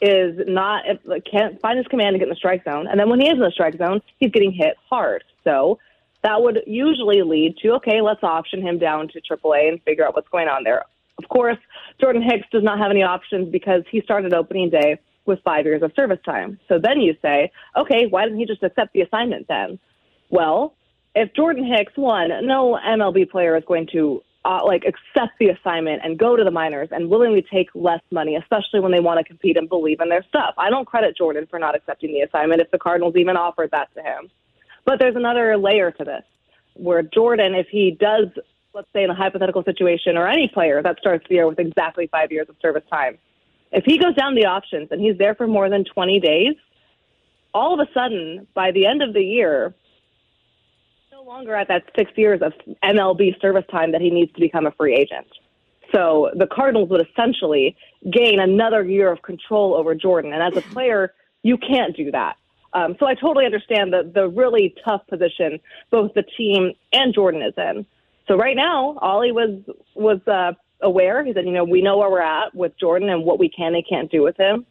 is 0.00 0.38
not 0.46 0.84
can't 1.28 1.60
find 1.60 1.76
his 1.76 1.86
command 1.88 2.14
to 2.14 2.18
get 2.18 2.24
in 2.24 2.30
the 2.30 2.36
strike 2.36 2.62
zone, 2.64 2.86
and 2.86 3.00
then 3.00 3.08
when 3.08 3.20
he 3.20 3.26
is 3.26 3.34
in 3.34 3.40
the 3.40 3.50
strike 3.50 3.76
zone, 3.78 4.00
he's 4.18 4.30
getting 4.30 4.52
hit 4.52 4.76
hard. 4.88 5.24
So 5.42 5.78
that 6.22 6.40
would 6.40 6.62
usually 6.66 7.22
lead 7.22 7.56
to 7.62 7.72
okay, 7.74 8.00
let's 8.00 8.22
option 8.22 8.62
him 8.62 8.78
down 8.78 9.08
to 9.08 9.20
AAA 9.20 9.68
and 9.70 9.82
figure 9.82 10.06
out 10.06 10.14
what's 10.14 10.28
going 10.28 10.48
on 10.48 10.62
there. 10.62 10.84
Of 11.18 11.28
course, 11.28 11.58
Jordan 12.00 12.22
Hicks 12.22 12.46
does 12.52 12.62
not 12.62 12.78
have 12.78 12.92
any 12.92 13.02
options 13.02 13.50
because 13.50 13.82
he 13.90 14.00
started 14.02 14.32
opening 14.32 14.70
day 14.70 14.98
with 15.28 15.40
five 15.44 15.64
years 15.64 15.82
of 15.82 15.92
service 15.94 16.18
time. 16.24 16.58
So 16.68 16.78
then 16.82 17.00
you 17.00 17.14
say, 17.22 17.52
okay, 17.76 18.06
why 18.08 18.24
didn't 18.24 18.38
he 18.38 18.46
just 18.46 18.62
accept 18.62 18.92
the 18.92 19.02
assignment 19.02 19.46
then? 19.46 19.78
Well, 20.30 20.74
if 21.14 21.32
Jordan 21.34 21.64
Hicks 21.64 21.92
won, 21.96 22.30
no 22.46 22.78
MLB 22.84 23.30
player 23.30 23.56
is 23.56 23.64
going 23.66 23.88
to 23.92 24.22
uh, 24.44 24.60
like 24.64 24.84
accept 24.84 25.32
the 25.38 25.48
assignment 25.48 26.00
and 26.04 26.18
go 26.18 26.36
to 26.36 26.44
the 26.44 26.50
minors 26.50 26.88
and 26.90 27.10
willingly 27.10 27.44
take 27.52 27.68
less 27.74 28.00
money, 28.10 28.36
especially 28.36 28.80
when 28.80 28.92
they 28.92 29.00
want 29.00 29.18
to 29.18 29.24
compete 29.24 29.56
and 29.56 29.68
believe 29.68 30.00
in 30.00 30.08
their 30.08 30.24
stuff. 30.28 30.54
I 30.56 30.70
don't 30.70 30.86
credit 30.86 31.16
Jordan 31.16 31.46
for 31.50 31.58
not 31.58 31.74
accepting 31.74 32.12
the 32.12 32.20
assignment 32.20 32.60
if 32.60 32.70
the 32.70 32.78
Cardinals 32.78 33.14
even 33.16 33.36
offered 33.36 33.70
that 33.72 33.92
to 33.94 34.02
him. 34.02 34.30
But 34.84 34.98
there's 34.98 35.16
another 35.16 35.56
layer 35.58 35.90
to 35.90 36.04
this 36.04 36.22
where 36.74 37.02
Jordan, 37.02 37.54
if 37.54 37.66
he 37.68 37.96
does, 37.98 38.28
let's 38.72 38.88
say 38.92 39.02
in 39.02 39.10
a 39.10 39.14
hypothetical 39.14 39.64
situation, 39.64 40.16
or 40.16 40.28
any 40.28 40.48
player 40.48 40.82
that 40.82 40.98
starts 40.98 41.26
the 41.28 41.34
year 41.34 41.48
with 41.48 41.58
exactly 41.58 42.06
five 42.06 42.30
years 42.30 42.48
of 42.48 42.56
service 42.62 42.84
time, 42.88 43.18
if 43.72 43.84
he 43.84 43.98
goes 43.98 44.14
down 44.14 44.34
the 44.34 44.46
options 44.46 44.88
and 44.90 45.00
he's 45.00 45.18
there 45.18 45.34
for 45.34 45.46
more 45.46 45.68
than 45.68 45.84
20 45.84 46.20
days, 46.20 46.54
all 47.54 47.78
of 47.78 47.86
a 47.86 47.92
sudden, 47.92 48.46
by 48.54 48.70
the 48.70 48.86
end 48.86 49.02
of 49.02 49.12
the 49.12 49.22
year, 49.22 49.74
no 51.12 51.22
longer 51.22 51.54
at 51.54 51.68
that 51.68 51.84
six 51.96 52.10
years 52.16 52.40
of 52.42 52.52
MLB 52.82 53.40
service 53.40 53.64
time 53.70 53.92
that 53.92 54.00
he 54.00 54.10
needs 54.10 54.32
to 54.32 54.40
become 54.40 54.66
a 54.66 54.70
free 54.72 54.94
agent. 54.94 55.26
So 55.94 56.30
the 56.34 56.46
Cardinals 56.46 56.90
would 56.90 57.06
essentially 57.08 57.76
gain 58.10 58.40
another 58.40 58.84
year 58.84 59.10
of 59.10 59.22
control 59.22 59.74
over 59.74 59.94
Jordan. 59.94 60.32
And 60.32 60.42
as 60.42 60.56
a 60.56 60.66
player, 60.68 61.14
you 61.42 61.56
can't 61.56 61.96
do 61.96 62.10
that. 62.10 62.36
Um, 62.74 62.96
so 63.00 63.06
I 63.06 63.14
totally 63.14 63.46
understand 63.46 63.92
the, 63.92 64.10
the 64.14 64.28
really 64.28 64.74
tough 64.84 65.06
position 65.08 65.58
both 65.90 66.12
the 66.14 66.22
team 66.22 66.72
and 66.92 67.14
Jordan 67.14 67.42
is 67.42 67.54
in. 67.56 67.86
So 68.26 68.36
right 68.36 68.56
now, 68.56 68.98
Oli 69.00 69.32
was 69.32 69.60
was 69.94 70.20
uh, 70.26 70.52
aware. 70.80 71.24
He 71.24 71.32
said, 71.32 71.44
you 71.44 71.52
know, 71.52 71.64
we 71.64 71.82
know 71.82 71.98
where 71.98 72.10
we're 72.10 72.22
at 72.22 72.54
with 72.54 72.72
Jordan 72.78 73.08
and 73.08 73.24
what 73.24 73.38
we 73.38 73.48
can 73.48 73.74
and 73.74 73.84
can't 73.88 74.10
do 74.10 74.22
with 74.22 74.36
him. 74.36 74.66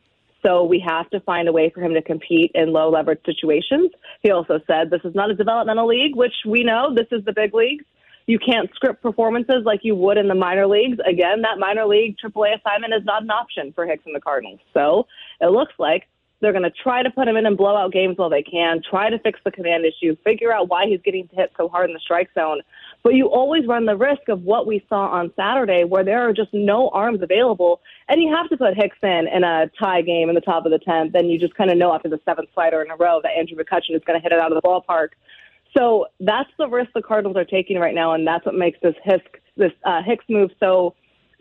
So 0.46 0.64
we 0.64 0.80
have 0.88 1.10
to 1.10 1.20
find 1.22 1.48
a 1.48 1.52
way 1.52 1.70
for 1.74 1.82
him 1.82 1.94
to 1.94 2.02
compete 2.02 2.52
in 2.54 2.72
low 2.72 2.90
leverage 2.90 3.20
situations. 3.26 3.92
He 4.22 4.32
also 4.32 4.60
said 4.68 4.90
this 4.90 5.02
is 5.04 5.16
not 5.16 5.32
a 5.32 5.36
developmental 5.36 5.88
league, 5.88 6.16
which 6.16 6.34
we 6.46 6.64
know 6.64 6.94
this 6.94 7.08
is 7.12 7.26
the 7.26 7.34
big 7.34 7.54
leagues. 7.54 7.84
You 8.28 8.40
can't 8.40 8.70
script 8.76 9.02
performances 9.02 9.64
like 9.66 9.82
you 9.84 9.96
would 9.96 10.18
in 10.18 10.28
the 10.28 10.36
minor 10.36 10.68
leagues. 10.68 11.00
Again, 11.08 11.42
that 11.42 11.60
minor 11.60 11.86
league 11.86 12.18
AAA 12.24 12.60
assignment 12.60 12.94
is 12.94 13.06
not 13.06 13.24
an 13.24 13.32
option 13.32 13.72
for 13.74 13.86
Hicks 13.86 14.04
and 14.06 14.14
the 14.14 14.20
Cardinals. 14.20 14.60
So 14.74 15.08
it 15.40 15.48
looks 15.48 15.74
like 15.80 16.08
they're 16.42 16.52
going 16.52 16.64
to 16.64 16.72
try 16.84 17.04
to 17.04 17.10
put 17.10 17.28
him 17.28 17.36
in 17.36 17.46
and 17.46 17.58
blow 17.58 17.76
out 17.76 17.92
games 17.92 18.18
while 18.18 18.30
they 18.30 18.44
can, 18.44 18.82
try 18.88 19.10
to 19.10 19.18
fix 19.20 19.40
the 19.44 19.52
command 19.52 19.86
issue, 19.86 20.16
figure 20.24 20.54
out 20.54 20.70
why 20.70 20.86
he's 20.86 21.02
getting 21.04 21.28
hit 21.34 21.52
so 21.58 21.68
hard 21.68 21.90
in 21.90 21.94
the 21.94 22.00
strike 22.00 22.30
zone. 22.36 22.62
But 23.04 23.14
you 23.14 23.28
always 23.28 23.66
run 23.68 23.86
the 23.86 23.96
risk 23.96 24.28
of 24.28 24.42
what 24.42 24.68
we 24.68 24.86
saw 24.90 25.08
on 25.08 25.32
Saturday, 25.36 25.84
where 25.84 26.04
there 26.04 26.28
are 26.28 26.34
just 26.34 26.54
no 26.54 26.90
arms 26.90 27.22
available, 27.22 27.82
and 28.10 28.22
you 28.22 28.36
have 28.36 28.50
to 28.50 28.58
put 28.58 28.76
Hicks 28.76 28.98
in 29.02 29.28
in 29.34 29.44
a 29.44 29.70
tie 29.80 30.02
game 30.02 30.30
in 30.30 30.36
the 30.36 30.42
top 30.42 30.66
of 30.66 30.72
the 30.72 30.80
tenth. 30.80 31.14
Then 31.14 31.28
you 31.28 31.40
just 31.40 31.56
kind 31.56 31.72
of 31.72 31.78
know 31.78 31.94
after 31.94 32.10
the 32.10 32.20
seventh 32.26 32.50
slider 32.54 32.82
in 32.82 32.92
a 32.92 32.96
row 32.96 33.22
that 33.24 33.32
Andrew 33.38 33.58
McCutchen 33.58 33.96
is 33.96 34.02
going 34.06 34.20
to 34.20 34.24
hit 34.24 34.32
it 34.32 34.40
out 34.40 34.52
of 34.52 34.62
the 34.62 34.68
ballpark. 34.68 35.10
So 35.78 36.08
that's 36.20 36.50
the 36.58 36.68
risk 36.68 36.92
the 36.94 37.02
Cardinals 37.02 37.38
are 37.38 37.46
taking 37.46 37.78
right 37.80 37.96
now, 37.96 38.14
and 38.14 38.26
that's 38.26 38.46
what 38.46 38.56
makes 38.56 38.80
this 38.82 38.96
Hicks 39.04 39.40
this 39.56 39.72
uh, 39.84 40.02
Hicks 40.04 40.26
move 40.30 40.52
so 40.60 40.94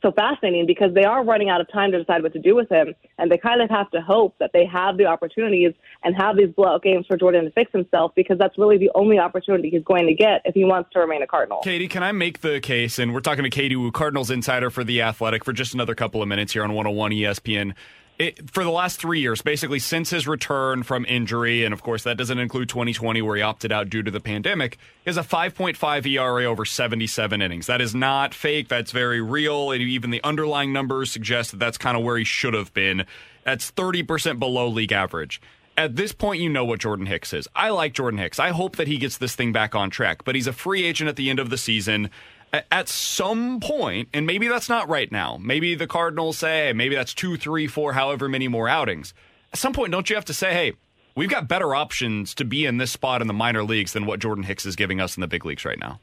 so 0.02 0.12
fascinating 0.12 0.66
because 0.66 0.92
they 0.94 1.04
are 1.04 1.24
running 1.24 1.48
out 1.48 1.60
of 1.60 1.70
time 1.72 1.92
to 1.92 1.98
decide 1.98 2.22
what 2.22 2.32
to 2.34 2.38
do 2.38 2.54
with 2.54 2.68
him, 2.68 2.94
and 3.18 3.30
they 3.30 3.38
kind 3.38 3.62
of 3.62 3.70
have 3.70 3.90
to 3.90 4.00
hope 4.00 4.34
that 4.38 4.50
they 4.52 4.66
have 4.66 4.96
the 4.96 5.06
opportunities 5.06 5.72
and 6.04 6.14
have 6.14 6.36
these 6.36 6.50
blowout 6.50 6.82
games 6.82 7.06
for 7.06 7.16
Jordan 7.16 7.44
to 7.44 7.50
fix 7.50 7.72
himself 7.72 8.12
because 8.14 8.38
that's 8.38 8.58
really 8.58 8.78
the 8.78 8.90
only 8.94 9.18
opportunity 9.18 9.70
he's 9.70 9.84
going 9.84 10.06
to 10.06 10.14
get 10.14 10.42
if 10.44 10.54
he 10.54 10.64
wants 10.64 10.90
to 10.92 10.98
remain 10.98 11.22
a 11.22 11.26
Cardinal. 11.26 11.60
Katie, 11.62 11.88
can 11.88 12.02
I 12.02 12.12
make 12.12 12.40
the 12.40 12.60
case? 12.60 12.98
And 12.98 13.14
we're 13.14 13.20
talking 13.20 13.44
to 13.44 13.50
Katie 13.50 13.76
Woo, 13.76 13.90
Cardinals 13.90 14.30
insider 14.30 14.70
for 14.70 14.84
the 14.84 15.02
Athletic, 15.02 15.44
for 15.44 15.52
just 15.52 15.74
another 15.74 15.94
couple 15.94 16.22
of 16.22 16.28
minutes 16.28 16.52
here 16.52 16.62
on 16.62 16.72
101 16.72 17.12
ESPN 17.12 17.74
it, 18.18 18.50
for 18.50 18.64
the 18.64 18.70
last 18.70 18.98
three 18.98 19.20
years, 19.20 19.42
basically 19.42 19.78
since 19.78 20.10
his 20.10 20.26
return 20.26 20.82
from 20.82 21.04
injury, 21.06 21.64
and 21.64 21.72
of 21.72 21.82
course 21.82 22.02
that 22.04 22.16
doesn't 22.16 22.38
include 22.38 22.68
2020 22.68 23.20
where 23.22 23.36
he 23.36 23.42
opted 23.42 23.72
out 23.72 23.90
due 23.90 24.02
to 24.02 24.10
the 24.10 24.20
pandemic, 24.20 24.78
is 25.04 25.16
a 25.16 25.22
5.5 25.22 26.06
ERA 26.06 26.44
over 26.44 26.64
77 26.64 27.42
innings. 27.42 27.66
That 27.66 27.80
is 27.80 27.94
not 27.94 28.34
fake. 28.34 28.68
That's 28.68 28.92
very 28.92 29.20
real. 29.20 29.70
And 29.70 29.82
even 29.82 30.10
the 30.10 30.22
underlying 30.24 30.72
numbers 30.72 31.10
suggest 31.10 31.50
that 31.50 31.58
that's 31.58 31.78
kind 31.78 31.96
of 31.96 32.02
where 32.02 32.16
he 32.16 32.24
should 32.24 32.54
have 32.54 32.72
been. 32.72 33.04
That's 33.44 33.70
30% 33.70 34.38
below 34.38 34.68
league 34.68 34.92
average. 34.92 35.40
At 35.78 35.96
this 35.96 36.12
point, 36.12 36.40
you 36.40 36.48
know 36.48 36.64
what 36.64 36.80
Jordan 36.80 37.04
Hicks 37.04 37.34
is. 37.34 37.46
I 37.54 37.68
like 37.68 37.92
Jordan 37.92 38.18
Hicks. 38.18 38.38
I 38.38 38.48
hope 38.48 38.76
that 38.76 38.88
he 38.88 38.96
gets 38.96 39.18
this 39.18 39.34
thing 39.34 39.52
back 39.52 39.74
on 39.74 39.90
track, 39.90 40.24
but 40.24 40.34
he's 40.34 40.46
a 40.46 40.52
free 40.54 40.84
agent 40.84 41.08
at 41.08 41.16
the 41.16 41.28
end 41.28 41.38
of 41.38 41.50
the 41.50 41.58
season 41.58 42.08
at 42.52 42.88
some 42.88 43.60
point, 43.60 44.08
and 44.12 44.26
maybe 44.26 44.48
that's 44.48 44.68
not 44.68 44.88
right 44.88 45.10
now. 45.10 45.38
Maybe 45.40 45.74
the 45.74 45.86
Cardinals 45.86 46.38
say, 46.38 46.72
maybe 46.72 46.94
that's 46.94 47.14
two, 47.14 47.36
three, 47.36 47.66
four, 47.66 47.92
however 47.92 48.28
many 48.28 48.48
more 48.48 48.68
outings. 48.68 49.14
At 49.52 49.58
some 49.58 49.72
point, 49.72 49.92
don't 49.92 50.08
you 50.08 50.16
have 50.16 50.24
to 50.26 50.34
say, 50.34 50.52
hey, 50.52 50.72
we've 51.14 51.28
got 51.28 51.48
better 51.48 51.74
options 51.74 52.34
to 52.34 52.44
be 52.44 52.66
in 52.66 52.78
this 52.78 52.92
spot 52.92 53.20
in 53.20 53.26
the 53.26 53.34
minor 53.34 53.62
leagues 53.62 53.92
than 53.92 54.06
what 54.06 54.20
Jordan 54.20 54.44
Hicks 54.44 54.66
is 54.66 54.76
giving 54.76 55.00
us 55.00 55.16
in 55.16 55.20
the 55.20 55.26
big 55.26 55.44
leagues 55.44 55.64
right 55.64 55.78
now? 55.78 56.00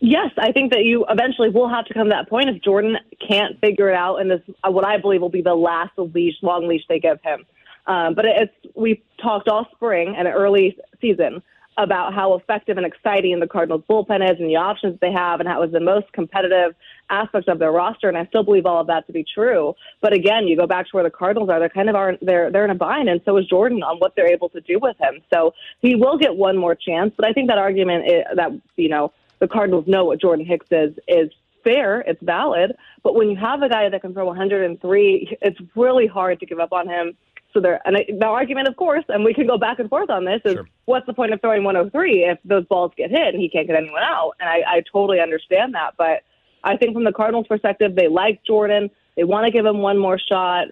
Yes, 0.00 0.30
I 0.38 0.52
think 0.52 0.72
that 0.72 0.84
you 0.84 1.04
eventually 1.10 1.50
will 1.50 1.68
have 1.68 1.84
to 1.86 1.94
come 1.94 2.04
to 2.04 2.10
that 2.10 2.28
point 2.28 2.48
if 2.48 2.62
Jordan 2.62 2.96
can't 3.26 3.60
figure 3.60 3.90
it 3.90 3.94
out, 3.94 4.16
and 4.16 4.30
this 4.30 4.40
uh, 4.64 4.70
what 4.70 4.86
I 4.86 4.96
believe 4.96 5.20
will 5.20 5.28
be 5.28 5.42
the 5.42 5.54
last 5.54 5.92
leash, 5.98 6.36
long 6.40 6.66
leash 6.66 6.82
they 6.88 6.98
give 6.98 7.20
him. 7.22 7.44
Um, 7.86 8.14
but 8.14 8.24
it's 8.24 8.52
we've 8.74 9.02
talked 9.22 9.48
all 9.48 9.66
spring 9.74 10.14
and 10.16 10.26
early 10.26 10.76
season 11.02 11.42
about 11.76 12.12
how 12.12 12.34
effective 12.34 12.76
and 12.76 12.86
exciting 12.86 13.38
the 13.40 13.46
Cardinals 13.46 13.82
bullpen 13.88 14.22
is 14.22 14.38
and 14.38 14.48
the 14.48 14.56
options 14.56 14.98
they 15.00 15.12
have 15.12 15.40
and 15.40 15.48
how 15.48 15.62
it 15.62 15.66
was 15.66 15.72
the 15.72 15.80
most 15.80 16.12
competitive 16.12 16.74
aspect 17.08 17.48
of 17.48 17.58
their 17.58 17.72
roster. 17.72 18.08
And 18.08 18.18
I 18.18 18.26
still 18.26 18.42
believe 18.42 18.66
all 18.66 18.80
of 18.80 18.86
that 18.88 19.06
to 19.06 19.12
be 19.12 19.24
true. 19.24 19.74
But 20.00 20.12
again, 20.12 20.46
you 20.46 20.56
go 20.56 20.66
back 20.66 20.86
to 20.86 20.90
where 20.92 21.04
the 21.04 21.10
Cardinals 21.10 21.48
are, 21.48 21.58
they're 21.58 21.68
kind 21.68 21.88
of 21.88 21.94
are 21.94 22.16
they're 22.20 22.50
they're 22.50 22.64
in 22.64 22.70
a 22.70 22.74
bind 22.74 23.08
and 23.08 23.20
so 23.24 23.36
is 23.36 23.46
Jordan 23.46 23.82
on 23.82 23.98
what 23.98 24.14
they're 24.16 24.30
able 24.30 24.48
to 24.50 24.60
do 24.60 24.78
with 24.80 24.96
him. 24.98 25.20
So 25.32 25.54
he 25.80 25.94
will 25.94 26.18
get 26.18 26.36
one 26.36 26.56
more 26.56 26.74
chance. 26.74 27.12
But 27.16 27.26
I 27.26 27.32
think 27.32 27.48
that 27.48 27.58
argument 27.58 28.06
is, 28.06 28.24
that, 28.36 28.50
you 28.76 28.88
know, 28.88 29.12
the 29.38 29.48
Cardinals 29.48 29.86
know 29.86 30.04
what 30.04 30.20
Jordan 30.20 30.44
Hicks 30.44 30.66
is 30.70 30.94
is 31.08 31.30
fair, 31.64 32.00
it's 32.00 32.22
valid. 32.22 32.72
But 33.02 33.14
when 33.14 33.30
you 33.30 33.36
have 33.36 33.62
a 33.62 33.68
guy 33.68 33.88
that 33.88 34.00
can 34.00 34.12
throw 34.12 34.26
103, 34.26 35.38
it's 35.42 35.58
really 35.76 36.06
hard 36.06 36.40
to 36.40 36.46
give 36.46 36.58
up 36.58 36.72
on 36.72 36.88
him 36.88 37.16
so 37.52 37.60
there, 37.60 37.80
and 37.84 37.96
I, 37.96 38.06
the 38.18 38.26
argument, 38.26 38.68
of 38.68 38.76
course, 38.76 39.04
and 39.08 39.24
we 39.24 39.34
can 39.34 39.46
go 39.46 39.58
back 39.58 39.78
and 39.78 39.88
forth 39.88 40.10
on 40.10 40.24
this, 40.24 40.40
is 40.44 40.54
sure. 40.54 40.68
what's 40.84 41.06
the 41.06 41.12
point 41.12 41.32
of 41.32 41.40
throwing 41.40 41.64
103 41.64 42.24
if 42.24 42.38
those 42.44 42.64
balls 42.66 42.92
get 42.96 43.10
hit 43.10 43.34
and 43.34 43.40
he 43.40 43.48
can't 43.48 43.66
get 43.66 43.76
anyone 43.76 44.02
out? 44.02 44.32
And 44.40 44.48
I, 44.48 44.62
I 44.66 44.82
totally 44.92 45.20
understand 45.20 45.74
that, 45.74 45.94
but 45.96 46.22
I 46.62 46.76
think 46.76 46.94
from 46.94 47.04
the 47.04 47.12
Cardinals' 47.12 47.46
perspective, 47.48 47.94
they 47.94 48.08
like 48.08 48.42
Jordan. 48.44 48.90
They 49.16 49.24
want 49.24 49.46
to 49.46 49.50
give 49.50 49.66
him 49.66 49.78
one 49.78 49.98
more 49.98 50.18
shot. 50.18 50.68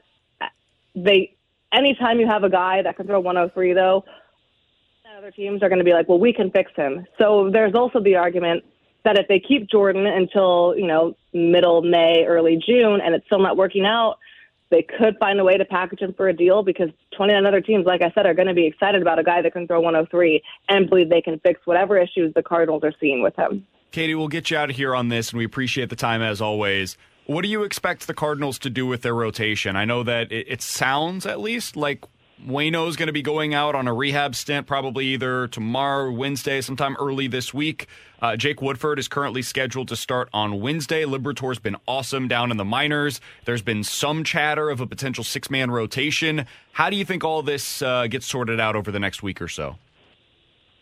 They, 0.94 1.34
anytime 1.72 2.20
you 2.20 2.26
have 2.26 2.44
a 2.44 2.50
guy 2.50 2.82
that 2.82 2.96
can 2.96 3.06
throw 3.06 3.20
103, 3.20 3.72
though, 3.72 4.04
other 5.16 5.30
teams 5.32 5.62
are 5.64 5.68
going 5.68 5.80
to 5.80 5.84
be 5.84 5.92
like, 5.92 6.08
well, 6.08 6.20
we 6.20 6.32
can 6.32 6.50
fix 6.50 6.70
him. 6.76 7.04
So 7.18 7.50
there's 7.52 7.74
also 7.74 8.00
the 8.00 8.14
argument 8.14 8.64
that 9.04 9.18
if 9.18 9.26
they 9.26 9.40
keep 9.40 9.68
Jordan 9.68 10.06
until 10.06 10.74
you 10.76 10.86
know 10.86 11.16
middle 11.32 11.82
May, 11.82 12.24
early 12.24 12.62
June, 12.64 13.00
and 13.00 13.14
it's 13.14 13.26
still 13.26 13.40
not 13.40 13.56
working 13.56 13.84
out 13.84 14.18
they 14.70 14.82
could 14.82 15.16
find 15.18 15.40
a 15.40 15.44
way 15.44 15.56
to 15.56 15.64
package 15.64 16.00
him 16.00 16.14
for 16.14 16.28
a 16.28 16.36
deal 16.36 16.62
because 16.62 16.88
29 17.16 17.46
other 17.46 17.60
teams, 17.60 17.86
like 17.86 18.02
I 18.02 18.10
said, 18.12 18.26
are 18.26 18.34
going 18.34 18.48
to 18.48 18.54
be 18.54 18.66
excited 18.66 19.02
about 19.02 19.18
a 19.18 19.22
guy 19.22 19.42
that 19.42 19.52
can 19.52 19.66
throw 19.66 19.80
103 19.80 20.42
and 20.68 20.88
believe 20.88 21.08
they 21.08 21.22
can 21.22 21.38
fix 21.40 21.60
whatever 21.64 21.98
issues 21.98 22.34
the 22.34 22.42
Cardinals 22.42 22.82
are 22.84 22.92
seeing 23.00 23.22
with 23.22 23.34
him. 23.36 23.66
Katie, 23.90 24.14
we'll 24.14 24.28
get 24.28 24.50
you 24.50 24.56
out 24.56 24.70
of 24.70 24.76
here 24.76 24.94
on 24.94 25.08
this, 25.08 25.30
and 25.30 25.38
we 25.38 25.44
appreciate 25.44 25.88
the 25.88 25.96
time 25.96 26.20
as 26.20 26.40
always. 26.40 26.98
What 27.24 27.42
do 27.42 27.48
you 27.48 27.62
expect 27.62 28.06
the 28.06 28.14
Cardinals 28.14 28.58
to 28.60 28.70
do 28.70 28.86
with 28.86 29.02
their 29.02 29.14
rotation? 29.14 29.76
I 29.76 29.84
know 29.84 30.02
that 30.02 30.30
it, 30.30 30.46
it 30.48 30.62
sounds, 30.62 31.24
at 31.24 31.40
least, 31.40 31.76
like 31.76 32.04
Wayno's 32.46 32.96
going 32.96 33.08
to 33.08 33.12
be 33.12 33.22
going 33.22 33.52
out 33.52 33.74
on 33.74 33.88
a 33.88 33.94
rehab 33.94 34.34
stint 34.34 34.66
probably 34.66 35.06
either 35.06 35.48
tomorrow, 35.48 36.10
Wednesday, 36.10 36.60
sometime 36.60 36.96
early 36.98 37.26
this 37.26 37.52
week. 37.52 37.88
Uh, 38.22 38.36
Jake 38.36 38.62
Woodford 38.62 38.98
is 38.98 39.08
currently 39.08 39.42
scheduled 39.42 39.88
to 39.88 39.96
start 39.96 40.28
on 40.32 40.60
Wednesday. 40.60 41.04
Liberatore's 41.04 41.58
been 41.58 41.76
awesome 41.86 42.28
down 42.28 42.50
in 42.50 42.56
the 42.56 42.64
minors. 42.64 43.20
There's 43.44 43.62
been 43.62 43.84
some 43.84 44.24
chatter 44.24 44.70
of 44.70 44.80
a 44.80 44.86
potential 44.86 45.24
six 45.24 45.50
man 45.50 45.70
rotation. 45.70 46.46
How 46.72 46.90
do 46.90 46.96
you 46.96 47.04
think 47.04 47.24
all 47.24 47.42
this 47.42 47.82
uh, 47.82 48.06
gets 48.06 48.26
sorted 48.26 48.60
out 48.60 48.76
over 48.76 48.90
the 48.90 49.00
next 49.00 49.22
week 49.22 49.42
or 49.42 49.48
so? 49.48 49.76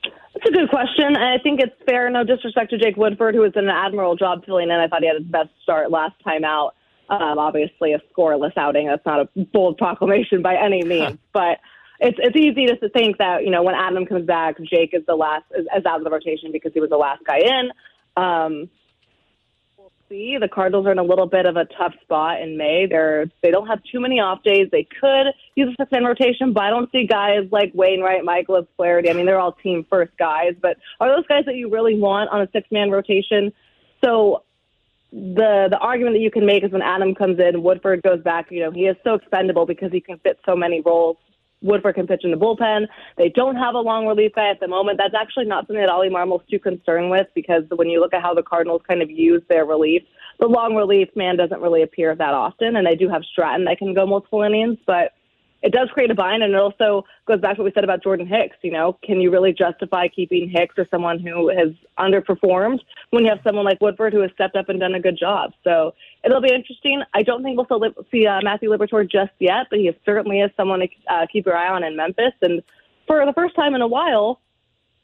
That's 0.05 0.51
a 0.51 0.53
good 0.53 0.69
question, 0.69 1.17
I 1.17 1.39
think 1.39 1.61
it's 1.61 1.75
fair. 1.87 2.11
No 2.11 2.23
disrespect 2.23 2.71
to 2.71 2.79
Jake 2.79 2.97
Woodford, 2.97 3.35
who 3.35 3.43
has 3.43 3.53
done 3.55 3.65
an 3.65 3.71
admirable 3.71 4.17
job 4.17 4.45
filling 4.45 4.71
in. 4.71 4.77
I 4.77 4.87
thought 4.87 5.01
he 5.01 5.09
had 5.09 5.17
his 5.17 5.27
best 5.27 5.49
start 5.63 5.91
last 5.91 6.15
time 6.23 6.45
out. 6.45 6.76
Um, 7.09 7.39
obviously, 7.39 7.93
a 7.93 8.01
scoreless 8.13 8.57
outing. 8.57 8.89
That's 8.89 9.07
not 9.07 9.21
a 9.21 9.29
bold 9.53 9.79
proclamation 9.79 10.43
by 10.43 10.57
any 10.57 10.83
means, 10.85 11.19
but 11.33 11.59
it's 12.01 12.19
it's 12.21 12.37
easy 12.37 12.67
to 12.67 12.89
think 12.91 13.19
that 13.19 13.45
you 13.45 13.51
know 13.51 13.63
when 13.63 13.75
Adam 13.75 14.07
comes 14.07 14.27
back, 14.27 14.57
Jake 14.63 14.91
is 14.93 15.05
the 15.07 15.15
last 15.15 15.45
is, 15.57 15.67
is 15.77 15.87
out 15.87 15.99
of 15.99 16.05
the 16.05 16.11
rotation 16.11 16.53
because 16.53 16.73
he 16.73 16.81
was 16.81 16.91
the 16.91 16.97
last 16.97 17.23
guy 17.25 17.39
in. 17.39 17.71
Um, 18.17 18.69
we'll 19.79 19.93
see. 20.09 20.37
The 20.39 20.49
Cardinals 20.49 20.87
are 20.87 20.93
in 20.93 20.99
a 20.99 21.05
little 21.05 21.27
bit 21.27 21.47
of 21.47 21.57
a 21.57 21.65
tough 21.65 21.95
spot 22.03 22.41
in 22.43 22.57
May. 22.57 22.87
They're 22.87 23.27
they 23.43 23.51
don't 23.51 23.67
have 23.67 23.81
too 23.91 24.01
many 24.01 24.21
off 24.21 24.43
days. 24.43 24.69
They 24.71 24.87
could 25.01 25.29
use 25.55 25.69
a 25.69 25.83
six 25.83 25.93
man 25.93 26.05
rotation, 26.05 26.53
but 26.53 26.65
I 26.65 26.71
don't 26.71 26.91
see 26.93 27.07
guys 27.07 27.49
like 27.51 27.73
Wainwright, 27.75 28.25
Mikolas 28.25 28.67
Flaherty. 28.77 29.11
I 29.11 29.13
mean, 29.13 29.27
they're 29.27 29.41
all 29.41 29.53
team 29.53 29.87
first 29.89 30.13
guys, 30.19 30.55
but 30.61 30.77
are 31.01 31.09
those 31.15 31.27
guys 31.27 31.45
that 31.47 31.55
you 31.55 31.71
really 31.71 31.99
want 31.99 32.31
on 32.31 32.43
a 32.43 32.49
six 32.53 32.67
man 32.71 32.91
rotation? 32.91 33.53
So 34.05 34.43
the 35.13 35.69
the 35.71 35.79
argument 35.79 36.15
that 36.15 36.21
you 36.21 36.31
can 36.31 36.45
make 36.45 36.65
is 36.65 36.73
when 36.73 36.83
Adam 36.83 37.15
comes 37.15 37.39
in, 37.39 37.63
Woodford 37.63 38.03
goes 38.03 38.23
back. 38.23 38.51
You 38.51 38.61
know, 38.61 38.71
he 38.71 38.87
is 38.87 38.97
so 39.05 39.15
expendable 39.15 39.67
because 39.67 39.93
he 39.93 40.01
can 40.01 40.19
fit 40.19 40.39
so 40.45 40.57
many 40.57 40.81
roles 40.81 41.17
Woodford 41.63 41.95
can 41.95 42.07
pitch 42.07 42.23
in 42.25 42.31
the 42.31 42.37
bullpen. 42.37 42.87
They 43.17 43.29
don't 43.29 43.57
have 43.57 43.75
a 43.75 43.81
long 43.81 44.07
relief 44.07 44.33
guy 44.35 44.51
at 44.51 44.61
the 44.61 44.69
moment. 44.69 44.99
That's 44.99 45.15
actually 45.15 45.47
not 45.47 45.67
something 45.67 45.85
that 45.85 45.93
Oli 45.93 46.11
Marmol's 46.11 46.43
too 46.51 46.59
concerned 46.59 47.11
with 47.11 47.27
because 47.35 47.65
when 47.75 47.89
you 47.89 48.01
look 48.01 48.15
at 48.15 48.23
how 48.23 48.35
the 48.35 48.43
Cardinals 48.43 48.83
kind 48.87 49.03
of 49.03 49.11
use 49.11 49.43
their 49.49 49.65
relief, 49.65 50.03
the 50.39 50.47
long 50.47 50.75
relief 50.75 51.09
man 51.17 51.37
doesn't 51.37 51.61
really 51.61 51.83
appear 51.83 52.15
that 52.15 52.35
often. 52.35 52.77
And 52.77 52.87
they 52.87 52.95
do 52.95 53.09
have 53.09 53.23
Stratton 53.25 53.65
that 53.65 53.79
can 53.79 53.95
go 53.95 54.07
multiple 54.07 54.43
innings, 54.43 54.79
but 54.87 55.13
it 55.63 55.73
does 55.73 55.89
create 55.91 56.11
a 56.11 56.15
bind, 56.15 56.43
and 56.43 56.53
it 56.53 56.59
also 56.59 57.05
goes 57.27 57.41
back 57.41 57.57
to 57.57 57.63
what 57.63 57.67
we 57.67 57.73
said 57.73 57.85
about 57.85 58.03
Jordan 58.03 58.27
Hicks. 58.27 58.57
You 58.63 58.73
know, 58.73 58.99
can 59.03 59.21
you 59.21 59.31
really 59.31 59.53
justify 59.53 60.09
keeping 60.09 60.49
Hicks 60.49 60.75
or 60.79 60.87
someone 60.91 61.19
who 61.19 61.49
has 61.49 61.69
underperformed 61.99 62.81
when 63.11 63.25
you 63.25 63.31
have 63.31 63.41
someone 63.43 63.65
like 63.65 63.81
Woodford 63.81 64.13
who 64.13 64.21
has 64.21 64.31
stepped 64.33 64.57
up 64.57 64.69
and 64.69 64.79
done 64.79 64.95
a 64.95 65.01
good 65.01 65.19
job? 65.19 65.53
So 65.65 65.95
it'll 66.25 66.43
be 66.43 66.53
interesting. 66.53 67.03
I 67.15 67.23
don't 67.23 67.43
think 67.43 67.57
we'll 67.57 67.67
still 67.67 67.83
see 68.11 68.27
uh, 68.27 68.41
Matthew 68.43 68.71
Liberatore 68.71 69.11
just 69.11 69.33
yet, 69.39 69.67
but 69.71 69.79
he 69.79 69.91
certainly 70.05 70.41
is 70.41 70.51
someone 70.57 70.81
to 70.81 70.89
uh, 71.09 71.27
keep 71.33 71.47
your 71.47 71.57
eye 71.57 71.69
on 71.69 71.85
in 71.85 71.97
Memphis. 71.97 72.33
And 72.43 72.63
for 73.07 73.25
the 73.25 73.33
first 73.33 73.57
time 73.57 73.75
in 73.75 73.81
a 73.81 73.89
while, 73.89 74.41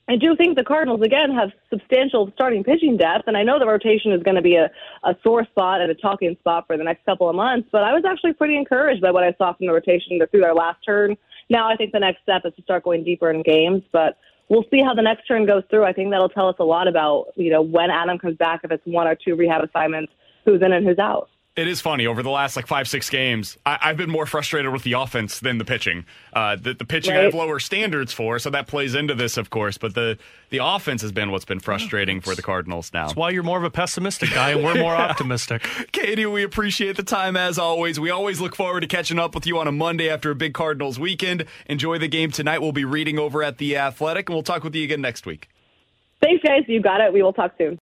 I 0.09 0.17
do 0.17 0.35
think 0.37 0.57
the 0.57 0.65
Cardinals 0.65 1.01
again 1.03 1.31
have 1.33 1.51
substantial 1.71 2.31
starting 2.35 2.65
pitching 2.65 2.97
depth, 2.97 3.29
and 3.29 3.37
I 3.37 3.45
know 3.45 3.59
the 3.59 3.67
rotation 3.67 4.13
is 4.13 4.23
going 4.23 4.35
to 4.35 4.43
be 4.43 4.57
a, 4.57 4.69
a 5.05 5.15
sore 5.23 5.45
spot 5.45 5.81
and 5.81 5.91
a 5.91 5.95
talking 5.95 6.37
spot 6.41 6.67
for 6.67 6.77
the 6.77 6.83
next 6.83 7.05
couple 7.07 7.29
of 7.29 7.37
months. 7.37 7.69
But 7.71 7.85
I 7.85 7.93
was 7.93 8.05
actually 8.05 8.33
pretty 8.33 8.57
encouraged 8.57 9.01
by 9.01 9.13
what 9.13 9.23
I 9.23 9.33
saw 9.39 9.53
from 9.55 9.67
the 9.67 9.73
rotation 9.73 10.19
through 10.19 10.41
their 10.41 10.55
last 10.55 10.85
turn. 10.85 11.17
Now 11.49 11.71
I 11.71 11.77
think 11.77 11.93
the 11.93 12.01
next 12.01 12.23
step 12.23 12.43
is 12.45 12.53
to 12.57 12.63
start 12.63 12.83
going 12.83 13.05
deeper 13.05 13.31
in 13.31 13.43
games, 13.43 13.83
but 13.93 14.19
we'll 14.49 14.65
see 14.71 14.83
how 14.83 14.93
the 14.93 15.03
next 15.03 15.27
turn 15.27 15.47
goes 15.47 15.63
through. 15.71 15.85
I 15.85 15.93
think 15.93 16.11
that'll 16.11 16.29
tell 16.29 16.49
us 16.49 16.57
a 16.59 16.65
lot 16.65 16.89
about 16.89 17.27
you 17.37 17.51
know 17.51 17.63
when 17.63 17.91
Adam 17.91 18.19
comes 18.19 18.37
back, 18.37 18.63
if 18.65 18.73
it's 18.73 18.85
one 18.85 19.07
or 19.07 19.15
two 19.15 19.37
rehab 19.37 19.63
assignments, 19.63 20.13
who's 20.45 20.63
in 20.63 20.73
and 20.73 20.85
who's 20.87 20.99
out 20.99 21.29
it 21.55 21.69
is 21.69 21.81
funny 21.81 22.07
over 22.07 22.23
the 22.23 22.31
last 22.31 22.57
like 22.57 22.67
five 22.67 22.89
six 22.89 23.11
games 23.11 23.59
I, 23.67 23.79
have 23.81 23.97
been 23.97 24.11
more 24.11 24.27
frustrated 24.27 24.73
with 24.73 24.85
the 24.85 24.95
offense 24.95 25.41
than 25.41 25.59
the 25.59 25.65
pitching. 25.65 26.07
Uh, 26.33 26.57
the, 26.57 26.75
the 26.75 26.85
pitching 26.85 27.15
right. 27.15 27.21
i 27.21 27.25
have 27.25 27.35
lower 27.35 27.59
standards 27.59 28.13
for 28.13 28.39
so 28.39 28.51
that 28.51 28.67
plays 28.67 28.95
into 28.95 29.15
this 29.15 29.37
of 29.37 29.51
course 29.51 29.77
but 29.79 29.95
the 29.95 30.19
the 30.51 30.59
offense 30.63 31.03
has 31.03 31.13
been 31.13 31.31
what's 31.31 31.45
been 31.45 31.61
frustrating 31.61 32.21
for 32.21 32.35
the 32.35 32.43
cardinals 32.43 32.93
now. 32.93 33.07
That's 33.07 33.17
why 33.17 33.31
you're 33.31 33.43
more 33.43 33.57
of 33.59 33.65
a 33.65 33.71
pessimistic 33.71 34.31
guy 34.31 34.51
and 34.51 34.63
we're 34.63 34.75
more 34.75 34.95
optimistic. 34.97 35.63
Katie 35.93 36.27
we 36.27 36.43
appreciate 36.43 36.97
the 36.97 37.03
time 37.03 37.37
as 37.37 37.59
always. 37.59 37.99
We 37.99 38.11
always 38.11 38.41
look 38.41 38.55
forward 38.55 38.81
to 38.81 38.87
catching 38.87 39.19
up 39.19 39.35
with 39.35 39.47
you 39.47 39.59
on 39.59 39.67
a 39.67 39.73
monday 39.73 40.11
after 40.11 40.31
a 40.31 40.35
big 40.35 40.55
cardinals 40.55 40.99
weekend. 40.99 41.47
Enjoy 41.67 41.99
the 41.99 42.09
game 42.09 42.31
tonight. 42.31 42.61
We'll 42.61 42.73
be 42.73 42.85
reading 42.85 43.19
over 43.19 43.43
at 43.43 43.59
the 43.59 43.77
athletic 43.77 44.29
and 44.29 44.37
we'll 44.37 44.43
talk 44.43 44.65
with 44.65 44.75
you 44.75 44.85
again 44.85 45.01
next 45.01 45.27
week. 45.27 45.49
Thanks 46.21 46.43
guys. 46.45 46.63
You 46.69 46.81
got 46.81 47.01
it. 47.01 47.13
We 47.13 47.23
will 47.23 47.33
talk 47.33 47.53
soon 47.59 47.71